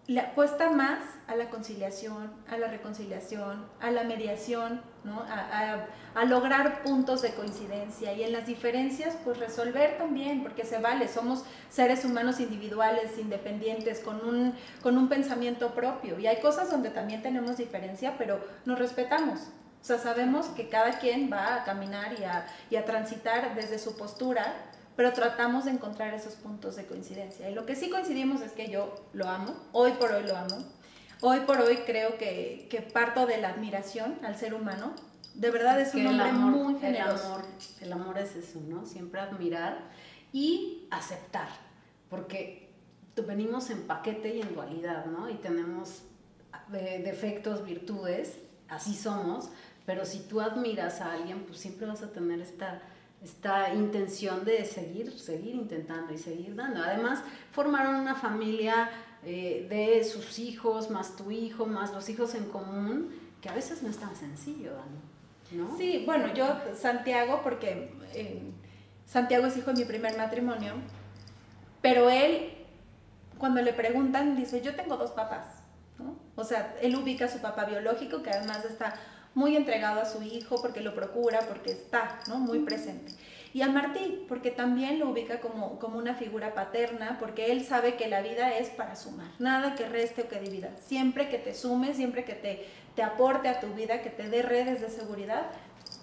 le 0.07 0.21
apuesta 0.21 0.71
más 0.71 0.99
a 1.29 1.37
la 1.37 1.49
conciliación, 1.49 2.33
a 2.51 2.57
la 2.57 2.67
reconciliación, 2.67 3.65
a 3.81 3.91
la 3.93 4.03
mediación, 4.03 4.83
¿no? 5.05 5.21
a, 5.29 5.87
a, 6.15 6.25
lograr 6.25 6.83
puntos 6.83 7.23
de 7.23 7.33
coincidencia 7.35 8.13
y 8.13 8.25
en 8.25 8.33
las 8.33 8.47
diferencias 8.47 9.17
pues 9.25 9.39
resolver 9.39 9.99
también, 9.99 10.43
porque 10.43 10.65
se 10.65 10.79
vale, 10.79 11.07
somos 11.07 11.45
seres 11.71 12.05
humanos 12.05 12.41
individuales, 12.41 13.17
independientes, 13.17 14.01
con 14.01 14.25
un, 14.27 14.55
con 14.83 14.99
un 14.99 15.09
pensamiento 15.09 15.73
propio 15.73 16.19
y 16.19 16.27
hay 16.27 16.41
cosas 16.41 16.71
donde 16.71 16.91
también 16.91 17.23
tenemos 17.23 17.57
diferencia, 17.57 18.17
pero 18.19 18.41
nos 18.65 18.79
respetamos. 18.79 19.41
O 19.83 19.85
sea, 19.85 19.99
sabemos 19.99 20.47
que 20.47 20.69
cada 20.69 20.99
quien 21.01 21.31
va 21.31 21.57
a 21.57 21.65
caminar 21.65 22.19
y 22.19 22.25
a, 22.25 22.47
y 22.71 22.77
a 22.77 22.85
transitar 22.85 23.55
desde 23.55 23.79
su 23.79 23.97
postura 23.97 24.55
pero 24.97 25.13
tratamos 25.13 25.65
de 25.65 25.71
encontrar 25.71 26.15
esos 26.15 26.35
puntos 26.35 26.77
de 26.77 26.87
coincidencia. 26.87 27.49
Y 27.49 27.55
lo 27.55 27.65
que 27.67 27.77
sí 27.77 27.89
coincidimos 27.89 28.41
es 28.43 28.53
que 28.53 28.71
yo 28.71 28.95
lo 29.13 29.29
amo, 29.29 29.55
hoy 29.73 29.93
por 29.93 30.13
hoy 30.13 30.25
lo 30.25 30.37
amo. 30.37 30.59
Hoy 31.21 31.41
por 31.41 31.61
hoy 31.61 31.79
creo 31.87 32.19
que, 32.19 32.67
que 32.69 32.83
parto 32.83 33.27
de 33.27 33.39
la 33.39 33.51
admiración 33.51 34.19
al 34.23 34.37
ser 34.37 34.55
humano. 34.55 34.93
De 35.35 35.51
verdad 35.51 35.81
es, 35.81 35.95
un 35.95 36.07
hombre 36.09 36.33
muy 36.33 36.79
generoso. 36.79 37.25
El 37.25 37.33
amor, 37.33 37.45
el 37.81 37.93
amor 37.93 38.19
es 38.19 38.37
eso, 38.37 38.61
¿no? 38.61 38.85
Siempre 38.85 39.21
admirar 39.21 39.79
y 40.33 40.89
aceptar, 40.91 41.49
porque 42.11 42.71
venimos 43.27 43.71
en 43.71 43.87
paquete 43.87 44.35
y 44.35 44.43
en 44.43 44.55
dualidad, 44.55 45.07
¿no? 45.07 45.31
Y 45.31 45.35
tenemos 45.35 46.03
eh, 46.75 47.01
defectos, 47.05 47.65
virtudes, 47.65 48.39
así 48.69 48.95
somos, 48.95 49.51
pero 49.87 50.05
si 50.05 50.21
tú 50.21 50.41
admiras 50.41 51.01
a 51.01 51.13
alguien, 51.13 51.45
pues 51.45 51.59
siempre 51.59 51.87
vas 51.87 52.03
a 52.03 52.13
tener 52.13 52.41
esta 52.41 52.83
esta 53.23 53.73
intención 53.73 54.45
de 54.45 54.65
seguir, 54.65 55.17
seguir 55.19 55.55
intentando 55.55 56.13
y 56.13 56.19
seguir 56.19 56.57
dando. 56.57 56.83
Además, 56.83 57.23
formaron 57.53 57.95
una 57.95 58.17
familia 58.17 58.91
eh, 59.25 59.67
de 59.71 60.05
sus 60.05 60.39
hijos, 60.41 60.91
más 60.91 61.17
tu 61.17 61.31
hijo, 61.31 61.67
más 61.67 61.93
los 61.93 62.09
hijos 62.09 62.35
en 62.35 62.47
común, 62.47 63.11
que 63.41 63.49
a 63.49 63.55
veces 63.55 63.83
no 63.83 63.91
es 63.91 63.99
tan 63.99 64.17
sencillo, 64.17 64.73
¿no? 65.53 65.77
Sí, 65.77 66.03
bueno, 66.07 66.33
yo, 66.35 66.47
Santiago, 66.75 67.41
porque 67.43 67.93
eh, 68.15 68.43
Santiago 69.07 69.47
es 69.47 69.57
hijo 69.57 69.73
de 69.73 69.81
mi 69.81 69.85
primer 69.85 70.17
matrimonio, 70.17 70.73
pero 71.83 72.09
él, 72.09 72.53
cuando 73.39 73.61
le 73.61 73.75
preguntan, 73.75 74.35
dice, 74.35 74.63
yo 74.63 74.75
tengo 74.75 74.97
dos 74.97 75.11
papás, 75.11 75.47
¿no? 75.99 76.17
O 76.37 76.45
sea, 76.45 76.75
él 76.81 76.97
ubica 76.97 77.27
a 77.27 77.29
su 77.29 77.41
papá 77.41 77.67
biológico, 77.67 78.23
que 78.23 78.31
además 78.31 78.65
está 78.65 78.95
muy 79.35 79.57
entregado 79.57 80.01
a 80.01 80.05
su 80.05 80.23
hijo 80.23 80.61
porque 80.61 80.81
lo 80.81 80.95
procura, 80.95 81.41
porque 81.49 81.73
está 81.73 82.21
¿no? 82.29 82.39
muy 82.39 82.61
presente. 82.61 83.13
Y 83.55 83.61
a 83.61 83.69
Martí, 83.69 84.25
porque 84.29 84.51
también 84.51 84.99
lo 84.99 85.11
ubica 85.11 85.41
como, 85.41 85.79
como 85.79 85.99
una 85.99 86.15
figura 86.15 86.55
paterna, 86.55 87.19
porque 87.21 87.53
él 87.53 87.65
sabe 87.65 87.97
que 87.97 88.09
la 88.09 88.23
vida 88.23 88.57
es 88.57 88.71
para 88.71 88.97
sumar, 88.97 89.31
nada 89.39 89.75
que 89.75 89.89
reste 89.89 90.23
o 90.23 90.29
que 90.29 90.41
divida. 90.41 90.71
Siempre 90.87 91.29
que 91.29 91.39
te 91.39 91.55
sume, 91.55 91.93
siempre 91.93 92.25
que 92.25 92.33
te, 92.33 92.67
te 92.97 93.03
aporte 93.03 93.49
a 93.49 93.61
tu 93.61 93.69
vida, 93.75 94.01
que 94.01 94.09
te 94.09 94.29
dé 94.29 94.43
redes 94.43 94.81
de 94.81 94.89
seguridad, 94.89 95.47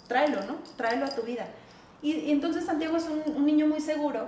tráelo, 0.08 0.42
¿no? 0.46 0.60
Tráelo 0.78 1.06
a 1.06 1.10
tu 1.10 1.24
vida. 1.24 1.48
Y, 2.04 2.32
entonces 2.32 2.66
Santiago 2.66 2.98
es 2.98 3.06
un, 3.06 3.36
un 3.36 3.46
niño 3.46 3.66
muy 3.66 3.82
seguro, 3.82 4.28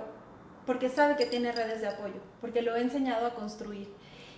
porque 0.66 0.88
sabe 0.88 1.14
que 1.14 1.26
tiene 1.26 1.52
redes 1.52 1.80
de 1.80 1.88
apoyo, 1.88 2.20
porque 2.40 2.62
lo 2.62 2.74
he 2.74 2.80
enseñado 2.80 3.26
a 3.26 3.34
construir. 3.34 3.88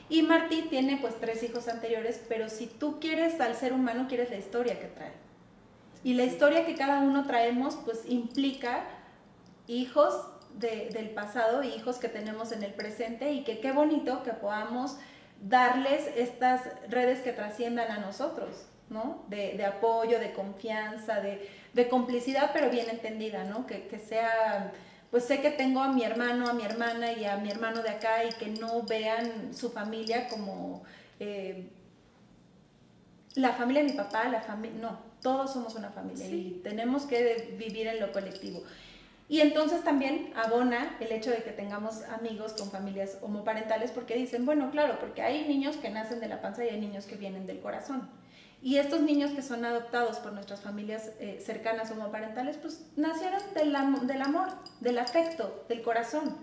Y 0.09 0.23
Martí 0.23 0.67
tiene 0.69 0.99
pues 0.99 1.19
tres 1.19 1.43
hijos 1.43 1.69
anteriores, 1.69 2.23
pero 2.29 2.49
si 2.49 2.67
tú 2.67 3.01
quieres 3.01 3.41
al 3.41 3.55
ser 3.55 3.73
humano, 3.73 4.07
quieres 4.09 4.31
la 4.31 4.37
historia 4.37 4.79
que 4.79 4.87
trae. 4.87 5.13
Y 6.03 6.15
la 6.15 6.25
historia 6.25 6.67
que 6.67 6.75
cada 6.75 7.01
uno 7.01 7.27
traemos 7.27 7.77
pues 7.85 8.03
implica 8.07 8.85
hijos 9.67 10.15
del 10.55 11.11
pasado 11.11 11.65
y 11.65 11.69
hijos 11.69 11.97
que 11.97 12.09
tenemos 12.09 12.53
en 12.53 12.63
el 12.63 12.73
presente 12.73 13.33
y 13.33 13.43
que 13.43 13.59
qué 13.59 13.73
bonito 13.73 14.23
que 14.23 14.31
podamos 14.31 14.99
darles 15.41 16.09
estas 16.17 16.63
redes 16.89 17.21
que 17.21 17.33
trasciendan 17.33 17.91
a 17.91 17.99
nosotros, 17.99 18.67
¿no? 18.89 19.25
De, 19.29 19.65
apoyo, 19.65 20.21
de 20.21 20.33
confianza, 20.33 21.21
de, 21.21 21.89
complicidad, 21.89 22.51
pero 22.53 22.71
bien 22.71 22.89
entendida, 22.89 23.45
¿no? 23.45 23.67
Que, 23.67 23.89
que 23.89 23.99
sea 23.99 24.73
pues 25.15 25.27
sé 25.27 25.41
que 25.41 25.53
tengo 25.53 25.81
a 25.81 25.93
mi 25.93 26.03
hermano, 26.03 26.49
a 26.49 26.55
mi 26.55 26.65
hermana 26.65 27.13
y 27.13 27.25
a 27.25 27.37
mi 27.37 27.49
hermano 27.49 27.85
de 27.85 27.91
acá 27.91 28.25
y 28.25 28.31
que 28.31 28.49
no 28.49 28.83
vean 28.83 29.55
su 29.55 29.71
familia 29.71 30.27
como, 30.27 30.83
eh, 31.21 31.69
la 33.37 33.53
familia 33.53 33.85
de 33.85 33.91
mi 33.91 33.97
papá, 33.97 34.29
la 34.29 34.41
familia, 34.41 34.77
no, 34.81 34.99
todos 35.23 35.53
somos 35.53 35.77
una 35.77 35.91
familia 35.91 36.27
y 36.27 36.61
tenemos 36.65 37.05
que 37.05 37.55
vivir 37.57 37.87
en 37.87 38.01
lo 38.01 38.11
colectivo. 38.11 38.65
Y 39.29 39.39
entonces 39.39 39.85
también 39.85 40.33
abona 40.35 40.97
el 40.99 41.13
hecho 41.13 41.31
de 41.31 41.45
que 41.45 41.53
tengamos 41.53 42.03
amigos 42.07 42.55
con 42.55 42.73
familias 42.73 43.19
homoparentales 43.23 43.93
porque 43.93 44.17
dicen, 44.17 44.45
bueno, 44.45 44.73
claro, 44.73 44.99
porque 44.99 45.23
hay 45.23 45.47
niños 45.47 45.77
que 45.77 45.91
nacen 45.91 46.19
de 46.19 46.27
la 46.27 46.43
panza 46.43 46.65
y 46.65 46.71
hay 46.71 46.81
niños 46.81 47.07
que 47.07 47.15
vienen 47.15 47.47
del 47.47 47.61
corazón. 47.61 48.11
Y 48.65 48.79
estos 48.79 49.03
niños 49.03 49.33
que 49.33 49.43
son 49.43 49.63
adoptados 49.67 50.17
por 50.21 50.33
nuestras 50.33 50.63
familias 50.63 51.11
eh, 51.21 51.39
cercanas 51.45 51.91
homoparentales, 51.91 52.57
pues 52.57 52.87
nacieron 52.97 53.43
del, 53.53 53.77
del, 54.07 54.23
amor, 54.23 54.49
del 54.81 54.99
afecto, 54.99 55.67
del 55.69 55.83
corazón. 55.83 56.35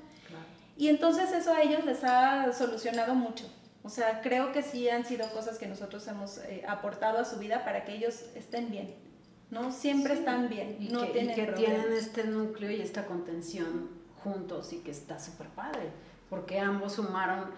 Y 0.78 0.90
entonces 0.90 1.32
eso 1.32 1.52
a 1.52 1.64
ellos 1.64 1.84
les 1.84 2.04
ha 2.04 2.54
solucionado 2.54 3.16
mucho. 3.16 3.52
O 3.82 3.90
sea, 3.90 4.22
creo 4.22 4.52
que 4.52 4.62
sí 4.62 4.88
han 4.88 5.04
sido 5.04 5.28
cosas 5.32 5.58
que 5.58 5.66
nosotros 5.66 6.08
hemos 6.08 6.38
eh, 6.38 6.64
aportado 6.68 7.18
a 7.18 7.26
su 7.26 7.40
vida 7.40 7.66
para 7.66 7.86
que 7.86 7.96
ellos 7.96 8.26
estén 8.36 8.70
bien. 8.70 8.94
¿no? 9.50 9.72
Siempre 9.72 10.14
están 10.14 10.48
bien, 10.48 10.78
y 10.80 10.90
no 10.90 11.02
que, 11.02 11.08
tienen 11.08 11.32
y 11.32 11.36
que 11.36 11.52
tienen 11.54 11.92
este 11.92 12.26
núcleo 12.26 12.70
y 12.70 12.82
esta 12.82 13.08
contención 13.08 13.90
juntos 14.24 14.74
y 14.74 14.78
que 14.78 14.92
está 14.92 15.20
súper 15.20 15.48
padre, 15.48 15.90
porque 16.30 16.60
ambos 16.60 16.94
sumaron 16.94 17.50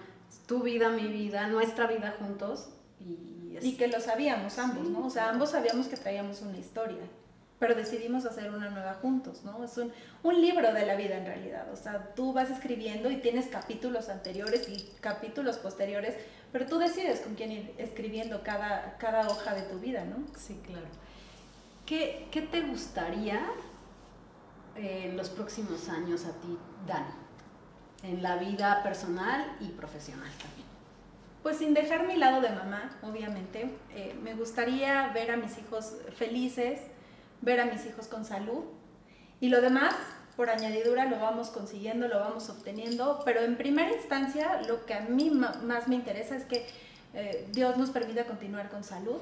tu 0.48 0.64
vida, 0.64 0.88
mi 0.88 1.10
vida, 1.10 1.48
nuestra 1.48 1.86
vida 1.86 2.16
juntos 2.18 2.70
y, 2.98 3.33
y 3.64 3.78
que 3.78 3.88
lo 3.88 4.00
sabíamos 4.02 4.60
ambos, 4.60 4.90
¿no? 4.90 5.06
O 5.06 5.10
sea, 5.10 5.30
ambos 5.30 5.52
sabíamos 5.52 5.88
que 5.88 5.96
traíamos 5.96 6.42
una 6.42 6.58
historia, 6.58 7.02
pero 7.60 7.76
decidimos 7.76 8.26
hacer 8.26 8.52
una 8.52 8.70
nueva 8.70 8.96
juntos, 8.96 9.44
¿no? 9.46 9.64
Es 9.64 9.78
un, 9.78 9.92
un 10.22 10.42
libro 10.42 10.74
de 10.74 10.86
la 10.86 10.96
vida 10.96 11.16
en 11.16 11.26
realidad, 11.26 11.72
o 11.72 11.78
sea, 11.78 12.14
tú 12.14 12.34
vas 12.34 12.50
escribiendo 12.50 13.10
y 13.10 13.18
tienes 13.18 13.48
capítulos 13.48 14.10
anteriores 14.10 14.68
y 14.68 14.86
capítulos 15.00 15.58
posteriores, 15.58 16.16
pero 16.52 16.66
tú 16.66 16.78
decides 16.78 17.22
con 17.22 17.36
quién 17.36 17.54
ir 17.54 17.74
escribiendo 17.78 18.44
cada, 18.44 18.98
cada 18.98 19.30
hoja 19.30 19.56
de 19.56 19.62
tu 19.62 19.80
vida, 19.80 20.04
¿no? 20.04 20.18
Sí, 20.38 20.60
claro. 20.66 20.88
¿Qué, 21.86 22.28
qué 22.32 22.42
te 22.42 22.62
gustaría 22.62 23.42
eh, 24.76 25.06
en 25.06 25.16
los 25.16 25.30
próximos 25.30 25.88
años 25.88 26.26
a 26.26 26.34
ti, 26.42 26.58
Dani? 26.86 27.14
En 28.04 28.22
la 28.22 28.36
vida 28.36 28.84
personal 28.84 29.56
y 29.62 29.70
profesional 29.70 30.30
también. 30.38 30.68
Pues 31.44 31.58
sin 31.58 31.74
dejar 31.74 32.08
mi 32.08 32.16
lado 32.16 32.40
de 32.40 32.50
mamá, 32.50 32.98
obviamente, 33.04 33.70
eh, 33.94 34.16
me 34.24 34.34
gustaría 34.34 35.10
ver 35.10 35.30
a 35.30 35.36
mis 35.36 35.58
hijos 35.58 35.98
felices, 36.16 36.80
ver 37.42 37.60
a 37.60 37.66
mis 37.66 37.86
hijos 37.86 38.08
con 38.08 38.24
salud 38.24 38.64
y 39.42 39.50
lo 39.50 39.60
demás, 39.60 39.94
por 40.38 40.50
añadidura, 40.50 41.04
lo 41.04 41.20
vamos 41.20 41.50
consiguiendo, 41.50 42.08
lo 42.08 42.22
vamos 42.22 42.50
obteniendo, 42.50 43.22
pero 43.26 43.42
en 43.42 43.58
primera 43.58 43.92
instancia 43.92 44.62
lo 44.62 44.86
que 44.86 44.94
a 44.94 45.02
mí 45.02 45.32
más 45.32 45.90
me 45.90 45.96
interesa 45.96 46.38
es 46.38 46.46
que 46.46 46.66
eh, 47.14 47.46
Dios 47.52 47.76
nos 47.76 47.90
permita 47.90 48.24
continuar 48.24 48.70
con 48.70 48.86
salud, 48.86 49.20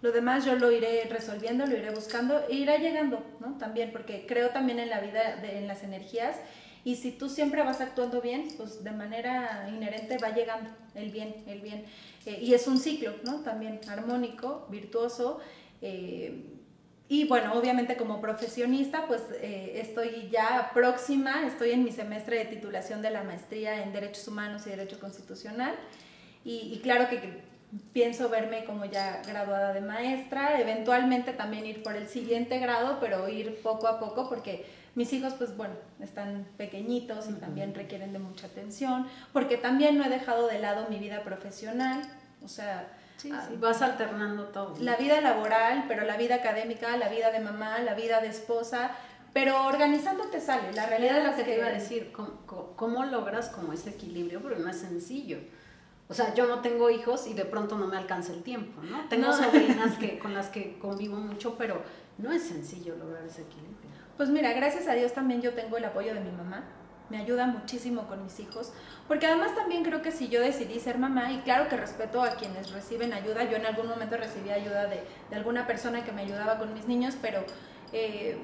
lo 0.00 0.12
demás 0.12 0.46
yo 0.46 0.56
lo 0.56 0.72
iré 0.72 1.04
resolviendo, 1.10 1.66
lo 1.66 1.76
iré 1.76 1.90
buscando 1.90 2.42
e 2.48 2.54
irá 2.54 2.78
llegando, 2.78 3.22
¿no? 3.38 3.58
También, 3.58 3.92
porque 3.92 4.24
creo 4.26 4.48
también 4.48 4.80
en 4.80 4.90
la 4.90 5.00
vida, 5.00 5.40
en 5.44 5.68
las 5.68 5.84
energías. 5.84 6.36
Y 6.84 6.96
si 6.96 7.12
tú 7.12 7.28
siempre 7.28 7.62
vas 7.62 7.80
actuando 7.80 8.20
bien, 8.20 8.48
pues 8.56 8.82
de 8.82 8.90
manera 8.90 9.68
inherente 9.68 10.18
va 10.18 10.30
llegando 10.30 10.70
el 10.94 11.10
bien, 11.10 11.44
el 11.46 11.60
bien. 11.60 11.84
Eh, 12.26 12.40
y 12.42 12.54
es 12.54 12.66
un 12.66 12.78
ciclo, 12.78 13.14
¿no? 13.24 13.40
También 13.40 13.80
armónico, 13.88 14.66
virtuoso. 14.68 15.40
Eh, 15.80 16.44
y 17.08 17.24
bueno, 17.28 17.52
obviamente 17.54 17.96
como 17.96 18.20
profesionista, 18.20 19.06
pues 19.06 19.22
eh, 19.40 19.80
estoy 19.80 20.28
ya 20.32 20.70
próxima, 20.74 21.46
estoy 21.46 21.70
en 21.70 21.84
mi 21.84 21.92
semestre 21.92 22.38
de 22.38 22.46
titulación 22.46 23.00
de 23.02 23.10
la 23.10 23.22
maestría 23.22 23.82
en 23.82 23.92
Derechos 23.92 24.26
Humanos 24.26 24.66
y 24.66 24.70
Derecho 24.70 24.98
Constitucional. 24.98 25.74
Y, 26.44 26.72
y 26.74 26.80
claro 26.80 27.08
que 27.08 27.42
pienso 27.92 28.28
verme 28.28 28.64
como 28.64 28.86
ya 28.86 29.22
graduada 29.26 29.72
de 29.72 29.80
maestra, 29.80 30.60
eventualmente 30.60 31.32
también 31.32 31.64
ir 31.64 31.82
por 31.82 31.96
el 31.96 32.08
siguiente 32.08 32.58
grado, 32.58 32.98
pero 33.00 33.28
ir 33.28 33.62
poco 33.62 33.86
a 33.86 34.00
poco 34.00 34.28
porque 34.28 34.66
mis 34.94 35.12
hijos 35.12 35.34
pues 35.34 35.56
bueno, 35.56 35.74
están 36.00 36.46
pequeñitos 36.56 37.28
y 37.28 37.34
también 37.34 37.74
requieren 37.74 38.12
de 38.12 38.18
mucha 38.18 38.46
atención, 38.46 39.06
porque 39.32 39.56
también 39.56 39.98
no 39.98 40.04
he 40.04 40.08
dejado 40.08 40.48
de 40.48 40.58
lado 40.58 40.86
mi 40.88 40.98
vida 40.98 41.22
profesional, 41.22 42.02
o 42.44 42.48
sea, 42.48 42.88
ah, 43.32 43.48
vas 43.58 43.82
alternando 43.82 44.48
todo. 44.48 44.74
La 44.80 44.96
vida 44.96 45.20
laboral, 45.20 45.84
pero 45.88 46.04
la 46.04 46.16
vida 46.16 46.36
académica, 46.36 46.96
la 46.96 47.08
vida 47.08 47.30
de 47.30 47.40
mamá, 47.40 47.78
la 47.78 47.94
vida 47.94 48.20
de 48.20 48.28
esposa, 48.28 48.90
pero 49.32 49.66
organizándote 49.66 50.40
sale, 50.40 50.72
la 50.72 50.86
realidad 50.86 51.18
es 51.18 51.24
lo 51.24 51.36
que, 51.36 51.44
te 51.44 51.56
iba 51.56 51.66
a 51.66 51.72
decir, 51.72 52.12
¿cómo, 52.12 52.74
¿cómo, 52.76 53.04
logras 53.04 53.48
como 53.48 53.72
ese 53.72 53.90
equilibrio? 53.90 54.42
Porque 54.42 54.58
no 54.58 54.68
es 54.68 54.76
sencillo. 54.76 55.38
O 56.08 56.14
sea, 56.14 56.34
yo 56.34 56.46
no 56.46 56.60
tengo 56.60 56.90
hijos 56.90 57.26
y 57.26 57.32
de 57.32 57.46
pronto 57.46 57.78
no 57.78 57.86
me 57.86 57.96
alcanza 57.96 58.34
el 58.34 58.42
tiempo, 58.42 58.82
¿no? 58.82 59.08
Tengo 59.08 59.32
sobrinas 59.32 59.96
que, 59.98 60.18
con 60.18 60.34
las 60.34 60.48
que 60.48 60.78
convivo 60.78 61.16
mucho, 61.16 61.56
pero 61.56 61.82
no 62.18 62.30
es 62.32 62.42
sencillo 62.42 62.94
lograr 62.96 63.24
ese 63.24 63.42
equilibrio. 63.42 64.01
Pues 64.16 64.28
mira, 64.28 64.52
gracias 64.52 64.88
a 64.88 64.92
Dios 64.92 65.12
también 65.12 65.40
yo 65.42 65.54
tengo 65.54 65.76
el 65.76 65.84
apoyo 65.84 66.14
de 66.14 66.20
mi 66.20 66.30
mamá. 66.30 66.64
Me 67.10 67.18
ayuda 67.18 67.46
muchísimo 67.46 68.08
con 68.08 68.22
mis 68.22 68.40
hijos, 68.40 68.72
porque 69.06 69.26
además 69.26 69.54
también 69.54 69.82
creo 69.82 70.00
que 70.00 70.12
si 70.12 70.28
yo 70.28 70.40
decidí 70.40 70.80
ser 70.80 70.98
mamá, 70.98 71.30
y 71.32 71.38
claro 71.40 71.68
que 71.68 71.76
respeto 71.76 72.22
a 72.22 72.36
quienes 72.36 72.72
reciben 72.72 73.12
ayuda, 73.12 73.44
yo 73.44 73.56
en 73.56 73.66
algún 73.66 73.86
momento 73.86 74.16
recibí 74.16 74.50
ayuda 74.50 74.86
de, 74.86 75.02
de 75.28 75.36
alguna 75.36 75.66
persona 75.66 76.04
que 76.04 76.12
me 76.12 76.22
ayudaba 76.22 76.58
con 76.58 76.72
mis 76.72 76.86
niños, 76.86 77.16
pero 77.20 77.44
eh, 77.92 78.38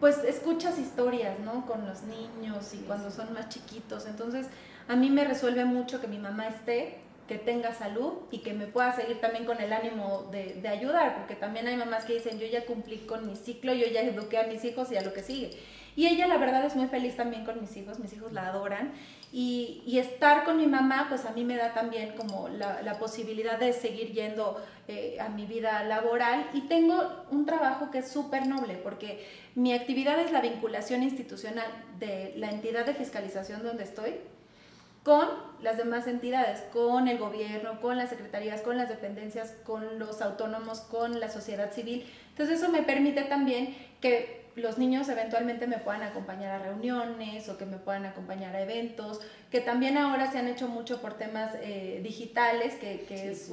pues 0.00 0.18
escuchas 0.24 0.78
historias, 0.78 1.38
¿no? 1.40 1.66
Con 1.66 1.86
los 1.86 2.02
niños 2.02 2.74
y 2.74 2.78
cuando 2.78 3.10
son 3.10 3.32
más 3.32 3.48
chiquitos, 3.48 4.06
entonces 4.06 4.48
a 4.86 4.96
mí 4.96 5.10
me 5.10 5.24
resuelve 5.24 5.64
mucho 5.64 6.00
que 6.00 6.08
mi 6.08 6.18
mamá 6.18 6.48
esté, 6.48 7.00
que 7.28 7.36
tenga 7.36 7.74
salud 7.74 8.14
y 8.30 8.38
que 8.38 8.54
me 8.54 8.66
pueda 8.66 8.92
seguir 8.92 9.20
también 9.20 9.44
con 9.44 9.60
el 9.60 9.72
ánimo 9.72 10.28
de, 10.32 10.66
ayudar, 10.66 11.14
porque 11.14 11.34
también 11.34 11.66
hay 11.68 11.76
mamás 11.76 12.04
que 12.04 12.14
dicen, 12.14 12.38
yo 12.38 12.46
ya 12.46 12.64
cumplí 12.64 12.98
con 13.00 13.26
mi 13.26 13.36
ciclo, 13.36 13.72
yo 13.74 13.86
ya 13.86 14.00
eduqué 14.00 14.38
a 14.38 14.46
mis 14.46 14.64
hijos 14.64 14.90
y 14.90 14.96
a 14.96 15.02
lo 15.02 15.12
que 15.12 15.22
sigue. 15.22 15.50
Y 15.94 16.06
ella 16.06 16.26
la 16.26 16.38
verdad 16.38 16.64
es 16.64 16.76
muy 16.76 16.86
feliz 16.86 17.16
también 17.16 17.44
con 17.44 17.60
mis 17.60 17.76
hijos, 17.76 17.98
mis 17.98 18.12
hijos 18.12 18.32
la 18.32 18.46
adoran. 18.46 18.92
Y, 19.32 19.98
estar 19.98 20.44
con 20.44 20.56
mi 20.56 20.66
mamá, 20.66 21.06
pues 21.08 21.26
a 21.26 21.32
mí 21.32 21.44
me 21.44 21.56
da 21.56 21.74
también 21.74 22.14
como 22.16 22.48
la, 22.48 22.98
posibilidad 22.98 23.58
de 23.58 23.72
seguir 23.72 24.12
yendo 24.12 24.56
eh, 24.86 25.18
a 25.20 25.28
mi 25.28 25.44
vida 25.44 25.82
laboral. 25.84 26.48
Y 26.54 26.62
tengo 26.62 27.26
un 27.30 27.44
trabajo 27.46 27.90
que 27.90 27.98
es 27.98 28.08
súper 28.08 28.46
noble, 28.46 28.74
porque 28.74 29.26
mi 29.54 29.72
actividad 29.74 30.18
es 30.20 30.32
la 30.32 30.40
vinculación 30.40 31.02
institucional 31.02 31.66
de 31.98 32.32
la 32.36 32.50
entidad 32.50 32.86
de 32.86 32.94
fiscalización 32.94 33.62
donde 33.62 33.84
estoy 33.84 34.14
con 35.02 35.28
las 35.62 35.76
demás 35.76 36.06
entidades, 36.06 36.60
con 36.72 37.08
el 37.08 37.18
gobierno, 37.18 37.80
con 37.80 37.96
las 37.96 38.10
secretarías, 38.10 38.60
con 38.60 38.76
las 38.76 38.88
dependencias, 38.88 39.54
con 39.64 39.98
los 39.98 40.20
autónomos, 40.22 40.80
con 40.80 41.18
la 41.18 41.30
sociedad 41.30 41.72
civil. 41.72 42.06
Entonces 42.30 42.60
eso 42.60 42.70
me 42.70 42.82
permite 42.82 43.22
también 43.22 43.74
que 44.00 44.38
los 44.58 44.78
niños 44.78 45.08
eventualmente 45.08 45.66
me 45.66 45.78
puedan 45.78 46.02
acompañar 46.02 46.60
a 46.60 46.64
reuniones 46.64 47.48
o 47.48 47.56
que 47.56 47.66
me 47.66 47.76
puedan 47.76 48.06
acompañar 48.06 48.54
a 48.54 48.60
eventos, 48.60 49.20
que 49.50 49.60
también 49.60 49.96
ahora 49.96 50.30
se 50.30 50.38
han 50.38 50.48
hecho 50.48 50.68
mucho 50.68 51.00
por 51.00 51.14
temas 51.14 51.54
eh, 51.62 52.00
digitales, 52.02 52.74
que, 52.74 53.30
es 53.30 53.50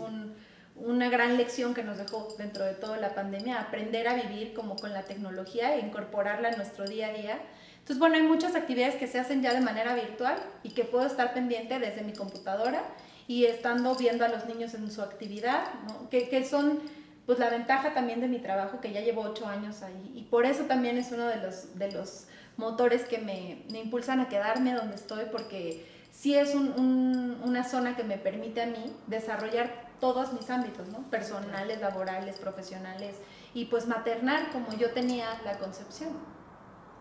una 0.76 1.10
gran 1.10 1.38
lección 1.38 1.74
que 1.74 1.84
nos 1.84 1.98
dejó 1.98 2.36
dentro 2.38 2.66
de 2.66 2.74
toda 2.74 2.98
la 2.98 3.16
pandemia, 3.16 3.62
aprender 3.62 4.08
a 4.08 4.16
vivir 4.16 4.54
como 4.54 4.76
con 4.76 4.94
la 4.94 5.04
tecnología 5.04 5.76
e 5.76 5.80
incorporarla 5.80 6.50
en 6.50 6.58
nuestro 6.58 6.86
día 6.86 7.08
a 7.08 7.14
día. 7.14 7.40
Entonces, 7.86 8.00
bueno, 8.00 8.16
hay 8.16 8.24
muchas 8.24 8.56
actividades 8.56 8.96
que 8.96 9.06
se 9.06 9.20
hacen 9.20 9.44
ya 9.44 9.54
de 9.54 9.62
manera 9.62 9.94
virtual 9.94 10.42
y 10.64 10.72
que 10.72 10.86
puedo 10.86 11.06
estar 11.06 11.36
pendiente 11.36 11.78
desde 11.78 12.02
mi 12.02 12.14
computadora 12.14 12.82
y 13.28 13.46
estando 13.46 13.94
viendo 13.94 14.26
a 14.26 14.28
los 14.28 14.48
niños 14.48 14.74
en 14.74 14.90
su 14.90 15.04
actividad, 15.04 15.66
que, 16.10 16.44
son 16.46 16.80
pues 17.28 17.38
la 17.38 17.52
ventaja 17.52 17.94
también 17.94 18.22
de 18.22 18.28
mi 18.28 18.40
trabajo, 18.40 18.82
que 18.82 18.92
ya 18.92 19.02
llevo 19.02 19.22
ocho 19.22 19.46
años 19.46 19.84
ahí. 19.84 20.14
Y 20.16 20.24
por 20.24 20.48
eso 20.48 20.64
también 20.64 20.98
es 20.98 21.12
uno 21.12 21.28
de 21.28 21.36
los, 21.36 21.78
de 21.78 21.92
los 21.92 22.26
motores 22.58 23.04
que 23.04 23.20
me, 23.20 23.64
impulsan 23.80 24.20
a 24.20 24.30
quedarme 24.30 24.74
donde 24.74 24.96
estoy, 24.96 25.26
porque 25.32 25.86
sí 26.10 26.34
es 26.34 26.56
un, 26.56 26.70
un, 26.80 27.40
una 27.44 27.64
zona 27.64 27.96
que 27.96 28.04
me 28.04 28.18
permite 28.18 28.64
a 28.64 28.66
mí 28.66 28.84
desarrollar 29.06 29.86
todos 30.00 30.34
mis 30.34 30.50
ámbitos, 30.50 30.88
¿no? 30.88 31.08
personales, 31.12 31.82
laborales, 31.82 32.40
profesionales, 32.40 33.18
y 33.54 33.66
pues 33.66 33.86
maternar 33.86 34.50
como 34.50 34.76
yo 34.76 34.90
tenía 34.90 35.40
la 35.46 35.60
concepción. 35.60 36.34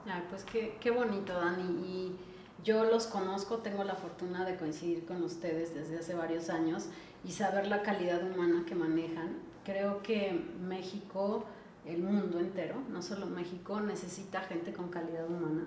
Ay, 0.06 0.22
pues 0.28 0.44
qué, 0.44 0.76
qué 0.80 0.90
bonito, 0.90 1.32
Dani. 1.32 1.86
Y 1.86 2.16
yo 2.62 2.84
los 2.84 3.06
conozco, 3.06 3.58
tengo 3.58 3.84
la 3.84 3.94
fortuna 3.94 4.44
de 4.44 4.56
coincidir 4.56 5.06
con 5.06 5.22
ustedes 5.22 5.74
desde 5.74 5.98
hace 5.98 6.14
varios 6.14 6.50
años 6.50 6.86
y 7.24 7.32
saber 7.32 7.66
la 7.66 7.82
calidad 7.82 8.22
humana 8.22 8.64
que 8.66 8.74
manejan. 8.74 9.38
Creo 9.64 10.02
que 10.02 10.32
México, 10.60 11.44
el 11.86 12.02
mundo 12.02 12.38
entero, 12.38 12.76
no 12.90 13.02
solo 13.02 13.26
México, 13.26 13.80
necesita 13.80 14.40
gente 14.40 14.72
con 14.72 14.88
calidad 14.88 15.26
humana, 15.26 15.66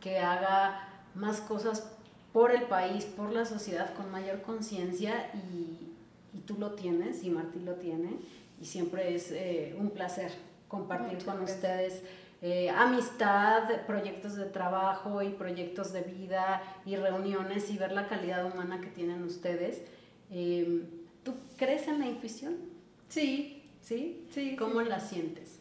que 0.00 0.18
haga 0.18 0.88
más 1.14 1.40
cosas 1.40 1.92
por 2.32 2.52
el 2.52 2.62
país, 2.64 3.04
por 3.04 3.32
la 3.32 3.44
sociedad, 3.44 3.94
con 3.94 4.10
mayor 4.10 4.42
conciencia 4.42 5.30
y, 5.34 5.92
y, 6.36 6.40
tú 6.40 6.56
lo 6.58 6.72
tienes 6.72 7.24
y 7.24 7.30
Martí 7.30 7.60
lo 7.60 7.74
tiene 7.74 8.18
y 8.60 8.64
siempre 8.64 9.14
es 9.14 9.30
eh, 9.32 9.74
un 9.78 9.90
placer 9.90 10.30
compartir 10.68 11.24
con 11.24 11.42
ustedes 11.42 12.02
eh, 12.40 12.70
amistad, 12.70 13.64
proyectos 13.86 14.36
de 14.36 14.44
trabajo 14.44 15.22
y 15.22 15.30
proyectos 15.30 15.92
de 15.92 16.02
vida 16.02 16.62
y 16.86 16.96
reuniones 16.96 17.70
y 17.70 17.78
ver 17.78 17.92
la 17.92 18.06
calidad 18.06 18.46
humana 18.46 18.80
que 18.80 18.86
tienen 18.88 19.22
ustedes. 19.24 19.82
Em, 20.30 20.84
¿Tú 21.24 21.34
crees 21.56 21.88
en 21.88 21.98
la 21.98 22.06
intuición? 22.06 22.56
Sí, 23.08 23.64
sí, 23.82 24.26
sí. 24.30 24.56
¿Cómo 24.56 24.80
la 24.82 25.00
sientes? 25.00 25.58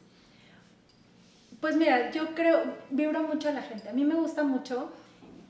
Pues 1.60 1.75
mira, 1.75 2.12
yo 2.12 2.36
creo, 2.36 2.62
vibro 2.91 3.24
mucho 3.24 3.50
a 3.50 3.53
la 3.53 3.63
gente. 3.63 3.89
A 3.89 3.93
mí 3.93 4.05
me 4.05 4.15
gusta 4.15 4.43
mucho 4.43 4.91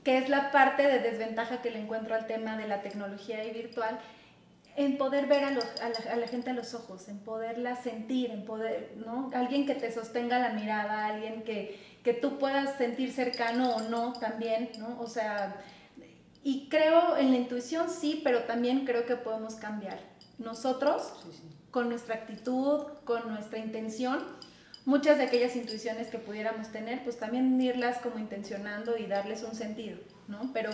que 0.04 0.16
es 0.16 0.30
la 0.30 0.50
parte 0.50 0.84
de 0.84 1.00
desventaja 1.00 1.60
que 1.60 1.70
le 1.70 1.80
encuentro 1.80 2.14
al 2.14 2.26
tema 2.26 2.56
de 2.56 2.66
la 2.66 2.80
tecnología 2.80 3.44
y 3.44 3.52
virtual, 3.52 3.98
en 4.78 4.96
poder 4.96 5.26
ver 5.26 5.42
a, 5.42 5.50
la, 5.50 6.28
gente 6.28 6.50
a 6.50 6.52
los 6.52 6.72
ojos, 6.72 7.08
en 7.08 7.18
poderla 7.18 7.74
sentir, 7.74 8.30
en 8.30 8.44
poder, 8.44 8.94
¿no? 9.04 9.28
Alguien 9.34 9.66
que 9.66 9.74
te 9.74 9.90
sostenga 9.90 10.38
la 10.38 10.50
mirada, 10.50 11.06
alguien 11.06 11.42
que, 11.42 11.78
que 12.04 12.14
tú 12.14 12.38
puedas 12.38 12.78
sentir 12.78 13.12
cercano 13.12 13.74
o 13.74 13.80
no 13.80 14.12
también, 14.12 14.70
¿no? 14.78 15.00
O 15.00 15.08
sea, 15.08 15.56
y 16.44 16.68
creo 16.68 17.16
en 17.16 17.32
la 17.32 17.38
intuición 17.38 17.90
sí, 17.90 18.20
pero 18.22 18.44
también 18.44 18.86
creo 18.86 19.04
que 19.04 19.16
podemos 19.16 19.56
cambiar. 19.56 19.98
Nosotros, 20.38 21.12
con 21.72 21.88
nuestra 21.88 22.14
actitud, 22.14 22.84
con 23.04 23.28
nuestra 23.28 23.58
intención, 23.58 24.20
muchas 24.84 25.18
de 25.18 25.24
aquellas 25.24 25.56
intuiciones 25.56 26.06
que 26.06 26.18
pudiéramos 26.18 26.68
tener, 26.68 27.02
pues 27.02 27.18
también 27.18 27.60
irlas 27.60 27.98
como 27.98 28.20
intencionando 28.20 28.96
y 28.96 29.06
darles 29.06 29.42
un 29.42 29.56
sentido, 29.56 29.98
¿no? 30.28 30.50
Pero 30.54 30.70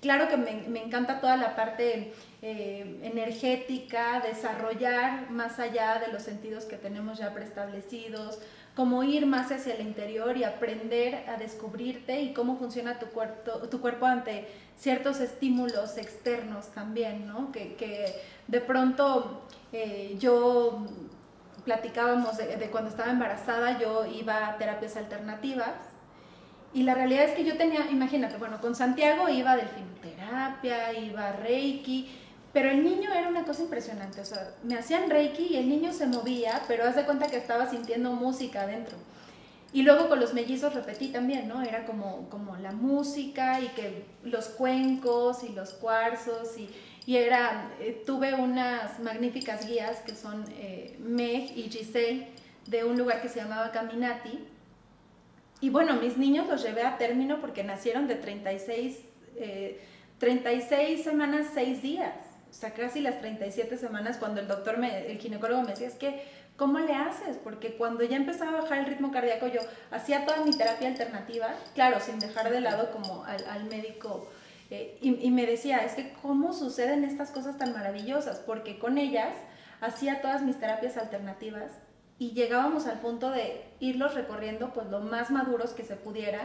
claro 0.00 0.28
que 0.28 0.36
me, 0.36 0.82
encanta 0.82 1.20
toda 1.20 1.36
la 1.36 1.54
parte 1.54 2.14
eh, 2.40 3.00
energética, 3.02 4.20
desarrollar 4.20 5.30
más 5.30 5.58
allá 5.58 5.98
de 5.98 6.12
los 6.12 6.22
sentidos 6.22 6.64
que 6.64 6.76
tenemos 6.76 7.18
ya 7.18 7.34
preestablecidos, 7.34 8.38
como 8.76 9.02
ir 9.02 9.26
más 9.26 9.50
hacia 9.50 9.74
el 9.74 9.80
interior 9.80 10.36
y 10.36 10.44
aprender 10.44 11.28
a 11.28 11.36
descubrirte 11.36 12.20
y 12.20 12.32
cómo 12.32 12.56
funciona 12.56 13.00
tu 13.00 13.06
cuerpo, 13.06 13.68
tu 13.68 13.80
cuerpo 13.80 14.06
ante 14.06 14.46
ciertos 14.76 15.18
estímulos 15.18 15.98
externos 15.98 16.68
también, 16.68 17.26
¿no? 17.26 17.50
Que, 17.50 18.14
de 18.46 18.60
pronto 18.60 19.42
eh, 19.72 20.16
yo 20.20 20.86
platicábamos 21.64 22.36
de, 22.36 22.70
cuando 22.70 22.88
estaba 22.88 23.10
embarazada, 23.10 23.80
yo 23.80 24.06
iba 24.06 24.46
a 24.46 24.58
terapias 24.58 24.96
alternativas 24.96 25.74
y 26.72 26.84
la 26.84 26.94
realidad 26.94 27.24
es 27.24 27.32
que 27.32 27.44
yo 27.44 27.56
tenía, 27.56 27.90
imagínate, 27.90 28.36
bueno, 28.36 28.60
con 28.60 28.76
Santiago 28.76 29.28
iba 29.28 29.56
delfinoterapia, 29.56 30.92
iba 30.92 31.32
Reiki, 31.32 32.08
pero 32.58 32.72
el 32.72 32.82
niño 32.82 33.12
era 33.12 33.28
una 33.28 33.44
cosa 33.44 33.62
impresionante, 33.62 34.20
o 34.20 34.24
sea, 34.24 34.50
me 34.64 34.76
hacían 34.76 35.08
Reiki 35.08 35.46
y 35.50 35.56
el 35.58 35.68
niño 35.68 35.92
se 35.92 36.08
movía, 36.08 36.60
pero 36.66 36.84
haz 36.84 36.96
de 36.96 37.04
cuenta 37.04 37.28
que 37.28 37.36
estaba 37.36 37.70
sintiendo 37.70 38.10
música 38.10 38.62
adentro. 38.62 38.96
Y 39.72 39.82
luego 39.82 40.08
con 40.08 40.18
los 40.18 40.34
mellizos 40.34 40.74
repetí 40.74 41.12
también, 41.12 41.46
¿no? 41.46 41.62
Era 41.62 41.86
como, 41.86 42.28
como 42.28 42.56
la 42.56 42.72
música 42.72 43.60
y 43.60 43.68
que 43.68 44.06
los 44.24 44.46
cuencos 44.46 45.44
y 45.44 45.50
los 45.50 45.70
cuarzos 45.70 46.58
y, 46.58 46.68
y 47.06 47.18
era, 47.18 47.70
eh, 47.78 48.02
tuve 48.04 48.34
unas 48.34 48.98
magníficas 48.98 49.64
guías 49.68 49.98
que 50.00 50.16
son 50.16 50.44
eh, 50.58 50.98
Meg 50.98 51.56
y 51.56 51.70
Giselle 51.70 52.26
de 52.66 52.82
un 52.82 52.98
lugar 52.98 53.22
que 53.22 53.28
se 53.28 53.38
llamaba 53.38 53.70
Caminati, 53.70 54.36
y 55.60 55.70
bueno, 55.70 55.94
mis 55.94 56.16
niños 56.16 56.48
los 56.48 56.64
llevé 56.64 56.82
a 56.82 56.98
término 56.98 57.40
porque 57.40 57.62
nacieron 57.62 58.08
de 58.08 58.16
36, 58.16 58.98
36 60.18 61.00
eh, 61.00 61.04
semanas, 61.04 61.46
6 61.54 61.82
días. 61.82 62.27
Sea, 62.50 62.72
casi 62.74 63.00
las 63.00 63.20
37 63.20 63.76
semanas 63.76 64.16
cuando 64.16 64.40
el 64.40 64.48
doctor, 64.48 64.78
me, 64.78 65.10
el 65.10 65.18
ginecólogo 65.18 65.62
me 65.62 65.68
decía, 65.70 65.88
es 65.88 65.94
que, 65.94 66.24
¿cómo 66.56 66.78
le 66.78 66.94
haces? 66.94 67.36
Porque 67.36 67.76
cuando 67.76 68.04
ya 68.04 68.16
empezaba 68.16 68.58
a 68.58 68.62
bajar 68.62 68.78
el 68.78 68.86
ritmo 68.86 69.10
cardíaco, 69.12 69.46
yo 69.46 69.60
hacía 69.90 70.24
toda 70.24 70.44
mi 70.44 70.56
terapia 70.56 70.88
alternativa, 70.88 71.48
claro, 71.74 72.00
sin 72.00 72.18
dejar 72.18 72.50
de 72.50 72.60
lado 72.60 72.90
como 72.90 73.24
al, 73.24 73.64
médico. 73.64 74.28
Eh, 74.70 74.98
y, 75.00 75.26
y 75.26 75.30
me 75.30 75.46
decía, 75.46 75.78
es 75.78 75.92
que, 75.92 76.12
¿cómo 76.22 76.52
suceden 76.52 77.04
estas 77.04 77.30
cosas 77.30 77.58
tan 77.58 77.72
maravillosas? 77.72 78.38
Porque 78.38 78.78
con 78.78 78.98
ellas 78.98 79.34
hacía 79.80 80.20
todas 80.20 80.42
mis 80.42 80.58
terapias 80.58 80.96
alternativas 80.96 81.72
y 82.18 82.32
llegábamos 82.32 82.86
al 82.86 82.98
punto 83.00 83.30
de 83.30 83.64
irlos 83.78 84.14
recorriendo 84.14 84.72
pues 84.72 84.88
lo 84.88 85.00
más 85.00 85.30
maduros 85.30 85.70
que 85.70 85.84
se 85.84 85.96
pudiera. 85.96 86.40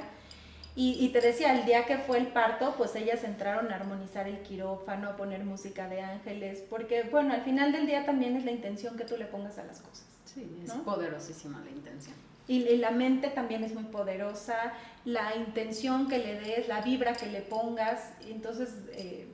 Y, 0.76 1.10
te 1.10 1.22
decía, 1.22 1.54
el 1.54 1.66
día 1.66 1.86
que 1.86 2.00
fue 2.00 2.18
el 2.18 2.28
parto, 2.28 2.74
pues 2.76 2.96
ellas 2.96 3.24
entraron 3.24 3.72
a 3.72 3.76
armonizar 3.76 4.28
el 4.28 4.40
quirófano, 4.40 5.10
a 5.10 5.16
poner 5.16 5.44
música 5.44 5.88
de 5.88 6.02
ángeles, 6.02 6.64
porque 6.68 7.04
bueno, 7.04 7.36
al 7.36 7.44
final 7.44 7.72
del 7.72 7.86
día 7.86 8.06
también 8.06 8.36
es 8.36 8.44
la 8.44 8.52
intención 8.52 8.98
que 8.98 9.06
tú 9.06 9.16
le 9.16 9.26
pongas 9.26 9.60
a 9.60 9.66
las 9.66 9.82
cosas. 9.82 10.08
Sí, 10.26 10.64
es 10.64 10.72
poderosísima 10.72 11.62
la 11.64 11.70
intención. 11.70 12.16
Y, 12.48 12.78
la 12.78 12.90
mente 12.90 13.30
también 13.30 13.64
es 13.64 13.76
muy 13.76 13.84
poderosa, 13.84 14.74
la 15.06 15.36
intención 15.36 16.08
que 16.08 16.18
le 16.18 16.40
des, 16.40 16.68
la 16.68 16.82
vibra 16.82 17.14
que 17.14 17.28
le 17.28 17.42
pongas. 17.42 18.12
Entonces, 18.28 18.70
eh, 18.94 19.28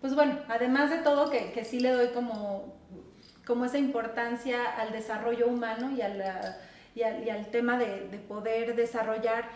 pues 0.00 0.14
bueno, 0.14 0.38
además 0.48 0.90
de 0.90 0.98
todo, 0.98 1.28
que, 1.28 1.50
que 1.50 1.64
sí 1.64 1.80
le 1.80 1.90
doy 1.90 2.08
como 2.10 2.78
como 3.48 3.64
esa 3.64 3.78
importancia 3.78 4.62
al 4.76 4.92
desarrollo 4.92 5.48
humano 5.48 5.90
y, 5.90 6.00
y, 7.00 7.02
al, 7.02 7.46
tema 7.50 7.78
de, 7.78 8.20
poder 8.28 8.76
desarrollar 8.76 9.48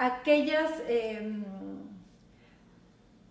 aquellas, 0.00 0.70
em, 0.88 1.44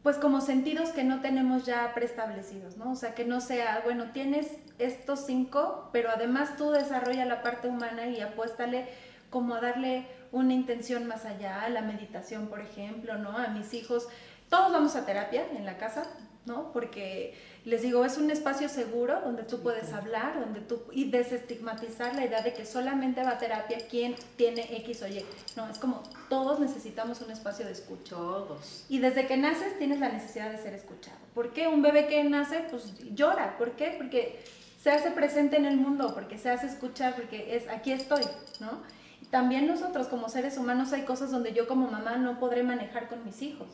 pues 0.04 0.18
como 0.18 0.40
sentidos 0.40 0.90
que 0.92 1.04
no 1.04 1.20
tenemos 1.20 1.66
ya 1.66 1.92
preestablecidos, 1.96 2.78
¿no? 2.78 2.92
O 2.92 2.96
sea, 2.96 3.16
que 3.16 3.26
no 3.26 3.42
sea, 3.42 3.82
bueno, 3.84 4.12
tienes 4.14 4.48
estos 4.78 5.26
cinco, 5.26 5.90
pero 5.92 6.12
además 6.12 6.58
tú 6.58 6.70
desarrolla 6.70 7.26
la 7.26 7.42
parte 7.42 7.68
humana 7.68 8.06
y 8.06 8.22
apuéstale 8.22 8.88
como 9.32 9.56
a 9.56 9.62
darle 9.62 10.06
una 10.32 10.54
intención 10.54 11.08
más 11.08 11.26
allá, 11.26 11.64
a 11.64 11.70
la 11.70 11.82
meditación, 11.82 12.48
por 12.50 12.62
ejemplo, 12.62 13.18
¿no? 13.18 13.36
A 13.36 13.48
mis 13.48 13.74
hijos, 13.74 14.08
todos 14.48 14.72
vamos 14.72 14.96
a 14.96 15.08
terapia 15.08 15.46
en 15.58 15.66
la 15.66 15.78
casa, 15.78 16.06
¿no? 16.46 16.72
Porque 16.72 17.34
les 17.66 17.82
digo, 17.82 18.06
es 18.06 18.18
un 18.18 18.32
espacio 18.32 18.70
seguro 18.70 19.20
donde 19.22 19.44
tú 19.44 19.60
puedes 19.60 19.92
hablar, 19.94 20.40
donde 20.40 20.62
tú 20.62 20.82
y 20.92 21.10
desestigmatizar 21.12 22.16
la 22.16 22.26
idea 22.26 22.42
de 22.42 22.54
que 22.54 22.66
solamente 22.66 23.24
va 23.24 23.32
a 23.32 23.38
terapia 23.38 23.78
quien 23.90 24.16
tiene 24.38 24.78
X 24.78 25.02
o 25.04 25.08
Y. 25.08 25.26
No, 25.56 25.70
es 25.70 25.78
como 25.78 26.04
todos 26.30 26.60
necesitamos 26.60 27.22
un 27.22 27.32
espacio 27.32 27.66
de 27.66 27.74
escucha. 27.74 28.16
Todos. 28.16 28.86
Y 28.88 29.00
desde 29.00 29.28
que 29.28 29.38
naces 29.38 29.78
tienes 29.78 30.00
la 30.00 30.10
necesidad 30.10 30.52
de 30.52 30.58
ser 30.58 30.74
escuchado. 30.74 31.18
¿Por 31.34 31.52
qué 31.54 31.68
un 31.68 31.82
bebé 31.82 32.08
que 32.08 32.24
nace 32.24 32.66
pues 32.70 32.94
llora? 33.14 33.58
¿Por 33.58 33.72
qué? 33.72 33.96
Porque 33.98 34.40
se 34.82 34.92
hace 34.92 35.12
presente 35.12 35.58
en 35.58 35.66
el 35.66 35.78
mundo, 35.78 36.14
porque 36.14 36.38
se 36.38 36.50
hace 36.50 36.68
escuchar, 36.68 37.16
porque 37.16 37.58
es 37.58 37.68
aquí 37.68 37.92
estoy, 37.92 38.24
¿no? 38.62 38.82
También 39.30 39.68
nosotros 39.68 40.08
como 40.08 40.30
seres 40.30 40.58
humanos 40.58 40.94
hay 40.94 41.04
cosas 41.04 41.30
donde 41.30 41.54
yo 41.54 41.68
como 41.68 41.92
mamá 41.92 42.16
no 42.18 42.40
podré 42.40 42.64
manejar 42.64 43.10
con 43.10 43.24
mis 43.26 43.42
hijos. 43.42 43.68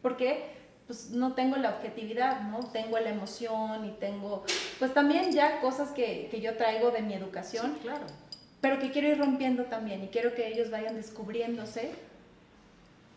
¿Por 0.00 0.16
qué? 0.16 0.61
Pues 0.86 1.10
no 1.10 1.34
tengo 1.34 1.56
la 1.56 1.70
objetividad, 1.70 2.42
¿no? 2.42 2.60
Tengo 2.70 2.98
la 2.98 3.10
emoción 3.10 3.84
y 3.84 3.90
tengo, 3.92 4.44
pues 4.78 4.92
también 4.92 5.32
ya 5.32 5.60
cosas 5.60 5.90
que, 5.90 6.28
que 6.30 6.40
yo 6.40 6.56
traigo 6.56 6.90
de 6.90 7.02
mi 7.02 7.14
educación. 7.14 7.78
claro. 7.82 8.04
Pero 8.60 8.78
que 8.78 8.92
quiero 8.92 9.08
ir 9.08 9.18
rompiendo 9.18 9.64
también 9.64 10.04
y 10.04 10.08
quiero 10.08 10.34
que 10.34 10.46
ellos 10.46 10.70
vayan 10.70 10.94
descubriéndose 10.94 11.90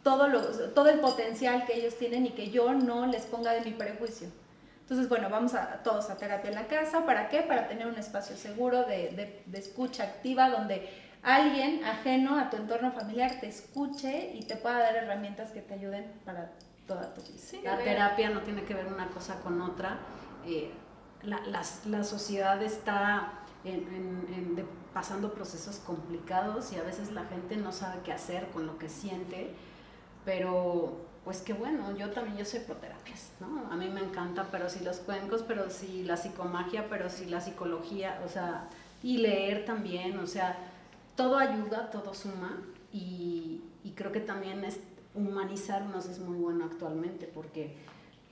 todo, 0.01 0.28
lo, 0.28 0.41
todo 0.71 0.89
el 0.89 0.99
potencial 0.99 1.65
que 1.65 1.78
ellos 1.78 1.97
tienen 1.97 2.25
y 2.25 2.32
que 2.32 2.49
yo 2.49 2.73
no 2.73 3.06
les 3.06 3.23
ponga 3.23 3.54
de 3.54 3.62
mi 3.62 3.71
prejuicio. 3.71 4.28
Entonces, 4.82 5.10
bueno, 5.10 5.30
vamos 5.30 5.54
a, 5.56 5.84
todos 5.84 6.10
a 6.10 6.17
terapia 6.17 6.49
en 6.49 6.56
la 6.56 6.67
casa. 6.67 7.06
¿Para 7.06 7.30
qué? 7.30 7.41
Para 7.41 7.67
tener 7.67 7.88
un 7.88 7.95
espacio 7.95 8.36
seguro 8.36 8.84
de, 8.84 9.10
de, 9.10 9.43
de 9.45 9.60
escucha 9.60 10.04
activa 10.04 10.49
donde 10.49 10.89
alguien 11.23 11.84
ajeno 11.84 12.38
a 12.38 12.51
tu 12.51 12.58
entorno 12.58 12.91
familiar 12.91 13.39
te 13.39 13.47
escuche 13.47 14.32
y 14.36 14.43
te 14.43 14.56
pueda 14.56 14.80
dar 14.80 14.95
herramientas 14.95 15.51
que 15.51 15.62
te 15.62 15.73
ayuden 15.73 16.06
para 16.23 16.51
toda 16.88 17.13
tu 17.13 17.21
vida. 17.21 17.62
la 17.63 17.84
terapia 17.84 18.30
no 18.30 18.41
tiene 18.41 18.63
que 18.63 18.74
ver 18.74 18.88
una 18.88 19.08
cosa 19.10 19.39
con 19.41 19.62
otra. 19.62 19.98
Eh, 20.45 20.71
la, 21.24 21.41
la, 21.86 22.04
sociedad 22.04 22.62
está 22.62 23.34
en, 23.63 24.65
pasando 24.93 25.34
procesos 25.34 25.78
complicados 25.78 26.71
y 26.71 26.78
a 26.78 26.84
veces 26.84 27.12
la 27.12 27.26
gente 27.26 27.58
no 27.58 27.71
sabe 27.71 28.02
qué 28.04 28.13
hacer 28.13 28.50
con 28.50 28.67
lo 28.67 28.78
que 28.78 28.89
siente, 28.89 29.54
pero 30.24 31.02
pues 31.24 31.41
qué 31.41 31.54
bueno, 31.54 31.95
yo 31.98 32.12
también 32.12 32.38
yo 32.38 32.45
soy 32.45 32.60
proterapias, 32.60 33.32
¿no? 33.39 33.71
A 33.71 33.76
mí 33.76 33.89
me 33.89 34.02
encanta, 34.02 34.48
pero 34.52 34.69
si 34.69 34.84
los 34.84 34.98
cuencos, 34.98 35.41
pero 35.41 35.71
si 35.71 36.04
la 36.04 36.17
psicomagia, 36.17 36.88
pero 36.88 37.10
si 37.10 37.26
la 37.26 37.41
psicología, 37.41 38.21
o 38.24 38.30
sea, 38.30 38.69
y 39.02 39.17
leer 39.17 39.65
también, 39.65 40.19
o 40.19 40.28
sea, 40.28 40.56
todo 41.15 41.38
ayuda, 41.38 41.89
todo 41.89 42.13
suma 42.13 42.62
y, 42.93 43.63
y 43.84 43.91
creo 43.93 44.12
que 44.12 44.19
también 44.19 44.63
es 44.63 44.80
humanizarnos 45.15 46.06
es 46.06 46.19
muy 46.19 46.38
bueno 46.38 46.65
actualmente 46.65 47.25
porque 47.25 47.75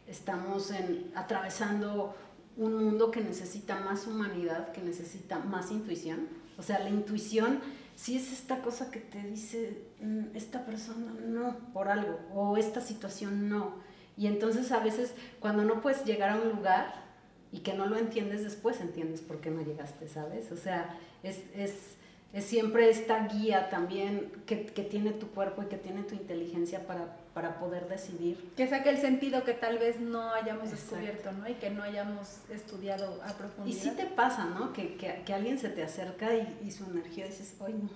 estamos 0.08 0.72
atravesando 1.16 2.16
un 2.58 2.76
mundo 2.76 3.10
que 3.10 3.22
necesita 3.22 3.80
más 3.80 4.06
humanidad, 4.06 4.72
que 4.72 4.82
necesita 4.82 5.40
más 5.40 5.72
intuición. 5.72 6.28
O 6.58 6.64
sea, 6.64 6.80
la 6.80 6.90
intuición 6.90 7.62
si 7.96 8.18
es 8.18 8.32
esta 8.32 8.62
cosa 8.62 8.92
que 8.92 9.00
te 9.00 9.22
dice 9.24 9.78
mm, 10.02 10.36
esta 10.36 10.66
persona 10.66 11.14
no 11.26 11.58
por 11.74 11.90
algo 11.90 12.20
o 12.34 12.58
esta 12.58 12.82
situación 12.82 13.50
no. 13.50 13.76
Y 14.18 14.28
entonces 14.28 14.72
a 14.72 14.80
veces 14.80 15.14
cuando 15.40 15.64
no 15.64 15.82
puedes 15.82 16.06
llegar 16.06 16.30
a 16.30 16.42
un 16.42 16.50
lugar 16.50 17.04
y 17.52 17.60
que 17.60 17.74
no 17.74 17.86
lo 17.86 17.98
entiendes 17.98 18.44
después, 18.44 18.82
entiendes 18.82 19.22
por 19.22 19.40
qué 19.42 19.52
no 19.52 19.62
llegaste, 19.62 20.08
¿sabes? 20.08 20.52
O 20.52 20.58
sea, 20.58 20.98
es, 21.22 21.44
es 21.56 21.96
es 22.34 22.46
siempre 22.46 22.90
esta 22.90 23.28
guía 23.28 23.70
también 23.70 24.32
que, 24.48 24.66
que, 24.66 24.82
tiene 24.82 25.12
tu 25.12 25.28
cuerpo 25.28 25.62
y 25.62 25.68
que 25.68 25.78
tiene 25.78 26.02
tu 26.02 26.16
inteligencia 26.16 26.88
para, 26.88 27.16
para 27.36 27.60
poder 27.60 27.88
decidir. 27.88 28.52
Que 28.58 28.68
saque 28.68 28.90
el 28.90 28.98
sentido 28.98 29.44
que 29.44 29.54
tal 29.54 29.78
vez 29.78 30.00
no 30.00 30.34
hayamos 30.34 30.72
descubierto, 30.72 31.32
¿no? 31.32 31.48
Y 31.48 31.54
que 31.54 31.70
no 31.70 31.84
hayamos 31.84 32.40
estudiado 32.50 33.22
a 33.24 33.34
profundidad. 33.34 33.78
Y 33.78 33.80
sí 33.80 33.92
te 33.92 34.08
pasa, 34.08 34.46
¿no? 34.46 34.74
Que, 34.74 34.96
que, 34.96 35.22
que 35.24 35.34
alguien 35.34 35.60
se 35.60 35.70
te 35.70 35.84
acerca 35.84 36.36
y, 36.36 36.58
y 36.66 36.72
su 36.72 36.86
energía 36.86 37.28
dices, 37.28 37.56
ay, 37.64 37.74
no. 37.74 37.90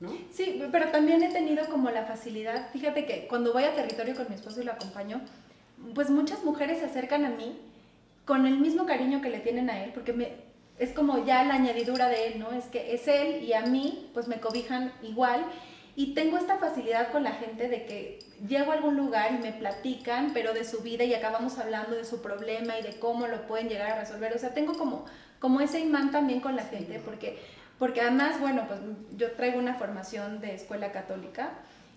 ¿No? 0.00 0.12
Sí, 0.32 0.60
pero 0.72 0.88
también 0.88 1.22
he 1.22 1.32
tenido 1.32 1.64
como 1.66 1.88
la 1.90 2.04
facilidad, 2.04 2.72
fíjate 2.72 3.06
que 3.06 3.28
cuando 3.28 3.52
voy 3.52 3.62
a 3.62 3.76
territorio 3.76 4.16
con 4.16 4.28
mi 4.28 4.34
esposo 4.34 4.60
y 4.60 4.64
lo 4.64 4.72
acompaño, 4.72 5.20
pues 5.94 6.10
muchas 6.10 6.42
mujeres 6.42 6.80
se 6.80 6.86
acercan 6.86 7.24
a 7.24 7.30
mí 7.30 7.56
con 8.24 8.44
el 8.46 8.58
mismo 8.58 8.84
cariño 8.84 9.20
que 9.20 9.30
le 9.30 9.38
tienen 9.38 9.70
a 9.70 9.84
él, 9.84 9.92
porque 9.94 10.12
me, 10.12 10.32
es 10.78 10.90
como 10.90 11.24
ya 11.24 11.44
la 11.44 11.54
añadidura 11.54 12.08
de 12.08 12.28
él, 12.28 12.38
¿no? 12.38 12.52
Es 12.52 12.64
que 12.66 12.94
es 12.94 13.06
él 13.08 13.42
y 13.42 13.52
a 13.52 13.62
mí, 13.62 14.10
pues 14.14 14.28
me 14.28 14.40
cobijan 14.40 14.92
igual. 15.02 15.44
Y 15.94 16.14
tengo 16.14 16.38
esta 16.38 16.56
facilidad 16.56 17.12
con 17.12 17.22
la 17.22 17.32
gente 17.32 17.68
de 17.68 17.84
que 17.84 18.18
llego 18.48 18.72
a 18.72 18.76
algún 18.76 18.96
lugar 18.96 19.32
y 19.32 19.42
me 19.42 19.52
platican, 19.52 20.30
pero 20.32 20.54
de 20.54 20.64
su 20.64 20.80
vida 20.80 21.04
y 21.04 21.12
acabamos 21.14 21.58
hablando 21.58 21.96
de 21.96 22.04
su 22.04 22.22
problema 22.22 22.78
y 22.78 22.82
de 22.82 22.98
cómo 22.98 23.26
lo 23.26 23.46
pueden 23.46 23.68
llegar 23.68 23.92
a 23.92 24.00
resolver. 24.00 24.34
O 24.34 24.38
sea, 24.38 24.54
tengo 24.54 24.72
como, 24.72 25.04
como 25.38 25.60
ese 25.60 25.80
imán 25.80 26.10
también 26.10 26.40
con 26.40 26.56
la 26.56 26.64
gente, 26.64 27.00
porque, 27.04 27.38
porque 27.78 28.00
además, 28.00 28.40
bueno, 28.40 28.64
pues 28.66 28.80
yo 29.16 29.32
traigo 29.32 29.58
una 29.58 29.74
formación 29.74 30.40
de 30.40 30.54
escuela 30.54 30.92
católica 30.92 31.50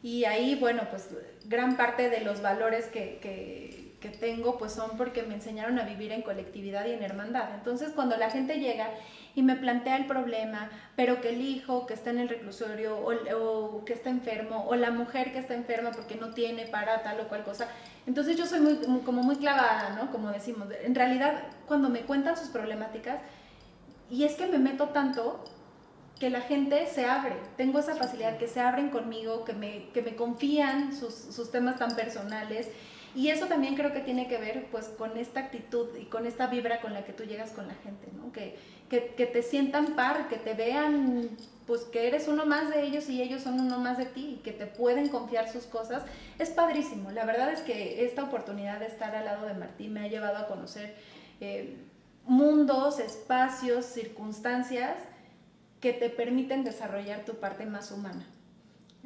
y 0.03 0.25
ahí, 0.25 0.55
bueno, 0.55 0.83
pues 0.89 1.09
gran 1.45 1.77
parte 1.77 2.09
de 2.09 2.21
los 2.21 2.41
valores 2.41 2.87
que, 2.87 3.17
que 3.21 3.84
que 4.05 4.17
tengo 4.17 4.57
pues 4.57 4.73
son 4.73 4.97
porque 4.97 5.23
me 5.23 5.33
enseñaron 5.33 5.79
a 5.79 5.83
vivir 5.83 6.11
en 6.11 6.21
colectividad 6.21 6.85
y 6.85 6.91
en 6.91 7.01
hermandad. 7.01 7.55
Entonces 7.55 7.91
cuando 7.93 8.17
la 8.17 8.29
gente 8.29 8.59
llega 8.59 8.89
y 9.33 9.41
me 9.41 9.55
plantea 9.55 9.97
el 9.97 10.05
problema, 10.05 10.69
pero 10.95 11.21
que 11.21 11.29
el 11.29 11.41
hijo 11.41 11.85
que 11.87 11.93
está 11.93 12.11
en 12.11 12.19
el 12.19 12.29
reclusorio 12.29 12.97
o, 12.97 13.83
que 13.83 13.93
está 13.93 14.09
enfermo 14.09 14.65
o 14.67 14.75
la 14.75 14.91
mujer 14.91 15.33
que 15.33 15.39
está 15.39 15.55
enferma 15.55 15.91
porque 15.91 16.15
no 16.15 16.33
tiene 16.33 16.67
para 16.67 17.01
tal 17.03 17.19
o 17.19 17.27
cual 17.27 17.43
cosa, 17.43 17.67
entonces 18.05 18.37
yo 18.37 18.45
soy 18.45 18.59
muy, 18.59 18.77
como 19.03 19.23
muy 19.23 19.37
clavada, 19.37 19.89
¿no? 19.89 20.11
Como 20.11 20.31
decimos, 20.31 20.67
en 20.83 20.93
realidad 20.93 21.43
cuando 21.65 21.89
me 21.89 22.01
cuentan 22.01 22.37
sus 22.37 22.49
problemáticas, 22.49 23.19
y 24.09 24.23
es 24.23 24.35
que 24.35 24.45
me 24.45 24.59
meto 24.59 24.89
tanto 24.89 25.43
que 26.19 26.29
la 26.29 26.41
gente 26.41 26.85
se 26.87 27.05
abre, 27.05 27.35
tengo 27.57 27.79
esa 27.79 27.95
facilidad 27.95 28.37
que 28.37 28.47
se 28.47 28.61
abren 28.61 28.89
conmigo, 28.89 29.43
que 29.43 29.53
me, 29.53 29.89
que 29.89 30.01
me 30.01 30.15
confían 30.15 30.95
sus, 30.95 31.13
sus 31.13 31.51
temas 31.51 31.77
tan 31.77 31.95
personales 31.95 32.69
y 33.15 33.29
eso 33.29 33.47
también 33.47 33.75
creo 33.75 33.93
que 33.93 34.01
tiene 34.01 34.27
que 34.27 34.37
ver 34.37 34.67
pues 34.71 34.87
con 34.89 35.17
esta 35.17 35.39
actitud 35.39 35.87
y 35.99 36.05
con 36.05 36.25
esta 36.25 36.47
vibra 36.47 36.81
con 36.81 36.93
la 36.93 37.05
que 37.05 37.13
tú 37.13 37.23
llegas 37.23 37.51
con 37.51 37.67
la 37.67 37.75
gente, 37.75 38.07
que, 38.89 39.13
que, 39.15 39.25
te 39.25 39.41
sientan 39.41 39.95
par, 39.95 40.27
que 40.27 40.37
te 40.37 40.53
vean 40.53 41.29
pues 41.65 41.81
que 41.81 42.07
eres 42.07 42.27
uno 42.27 42.45
más 42.45 42.69
de 42.69 42.83
ellos 42.83 43.09
y 43.09 43.21
ellos 43.21 43.41
son 43.41 43.59
uno 43.59 43.79
más 43.79 43.97
de 43.97 44.05
ti 44.05 44.35
y 44.37 44.43
que 44.43 44.51
te 44.51 44.67
pueden 44.67 45.09
confiar 45.09 45.49
sus 45.49 45.63
cosas, 45.63 46.03
es 46.37 46.49
padrísimo. 46.49 47.11
La 47.11 47.25
verdad 47.25 47.51
es 47.51 47.61
que 47.61 48.05
esta 48.05 48.23
oportunidad 48.23 48.79
de 48.79 48.87
estar 48.87 49.15
al 49.15 49.25
lado 49.25 49.47
de 49.47 49.53
Martín 49.53 49.93
me 49.93 50.01
ha 50.01 50.07
llevado 50.07 50.37
a 50.37 50.47
conocer 50.47 50.93
eh, 51.39 51.77
mundos, 52.25 52.99
espacios, 52.99 53.85
circunstancias 53.85 54.97
que 55.79 55.93
te 55.93 56.09
permiten 56.09 56.63
desarrollar 56.63 57.25
tu 57.25 57.35
parte 57.35 57.65
más 57.65 57.91
humana. 57.91 58.25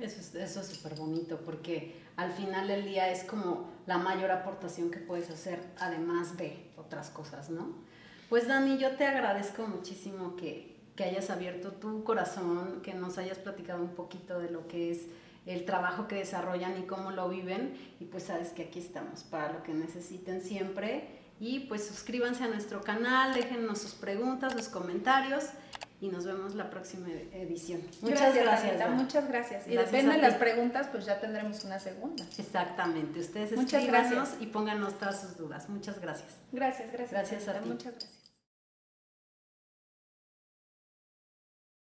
Eso 0.02 0.22
es 0.22 0.34
eso 0.36 0.64
súper 0.64 0.96
bonito 0.96 1.42
porque 1.44 1.94
al 2.16 2.32
final 2.32 2.68
del 2.68 2.86
día 2.86 3.12
es 3.12 3.24
como 3.24 3.70
la 3.86 3.98
mayor 3.98 4.32
aportación 4.32 4.92
que 4.92 5.00
puedes 5.00 5.30
hacer, 5.30 5.60
además 5.78 6.38
de 6.38 6.72
otras 6.78 7.10
cosas, 7.10 7.50
¿no? 7.50 7.76
Pues 8.30 8.48
Dani, 8.48 8.78
yo 8.78 8.96
te 8.96 9.06
agradezco 9.06 9.68
muchísimo 9.68 10.36
que, 10.36 10.78
que 10.96 11.04
hayas 11.04 11.30
abierto 11.30 11.72
tu 11.74 12.04
corazón, 12.04 12.82
que 12.82 12.94
nos 12.94 13.18
hayas 13.18 13.40
platicado 13.40 13.82
un 13.82 13.96
poquito 13.96 14.40
de 14.40 14.50
lo 14.50 14.68
que 14.68 14.92
es 14.92 15.08
el 15.46 15.66
trabajo 15.66 16.08
que 16.08 16.16
desarrollan 16.16 16.78
y 16.78 16.84
cómo 16.84 17.12
lo 17.12 17.28
viven. 17.28 17.74
Y 18.00 18.06
pues 18.06 18.24
sabes 18.24 18.50
que 18.50 18.64
aquí 18.64 18.80
estamos 18.80 19.24
para 19.24 19.52
lo 19.52 19.64
que 19.64 19.74
necesiten 19.74 20.42
siempre. 20.42 21.20
Y 21.40 21.62
pues 21.62 21.88
suscríbanse 21.88 22.44
a 22.44 22.48
nuestro 22.48 22.82
canal, 22.82 23.34
déjennos 23.34 23.80
sus 23.80 23.96
preguntas, 23.96 24.54
sus 24.54 24.68
comentarios 24.68 25.46
y 26.02 26.08
nos 26.08 26.26
vemos 26.26 26.56
la 26.56 26.70
próxima 26.70 27.08
edición. 27.34 27.82
Muchas 28.02 28.36
gracias. 28.36 28.90
muchas 28.92 29.28
gracias. 29.28 29.68
Y 29.68 29.76
depende 29.76 30.16
de 30.16 30.22
las 30.22 30.36
preguntas, 30.36 30.88
pues 30.92 31.06
ya 31.06 31.20
tendremos 31.20 31.64
una 31.66 31.80
segunda. 31.80 32.24
Exactamente. 32.38 33.20
Ustedes 33.20 33.52
muchas 33.56 33.86
gracias 33.86 34.38
y 34.40 34.48
pónganos 34.48 34.98
todas 34.98 35.20
sus 35.22 35.38
dudas. 35.38 35.68
Muchas 35.70 36.00
gracias. 36.00 36.30
Gracias, 36.52 36.92
gracias. 36.92 37.12
Gracias 37.12 37.48
a 37.48 37.60
ti. 37.60 37.70
Muchas 37.70 37.94
gracias. 37.94 38.19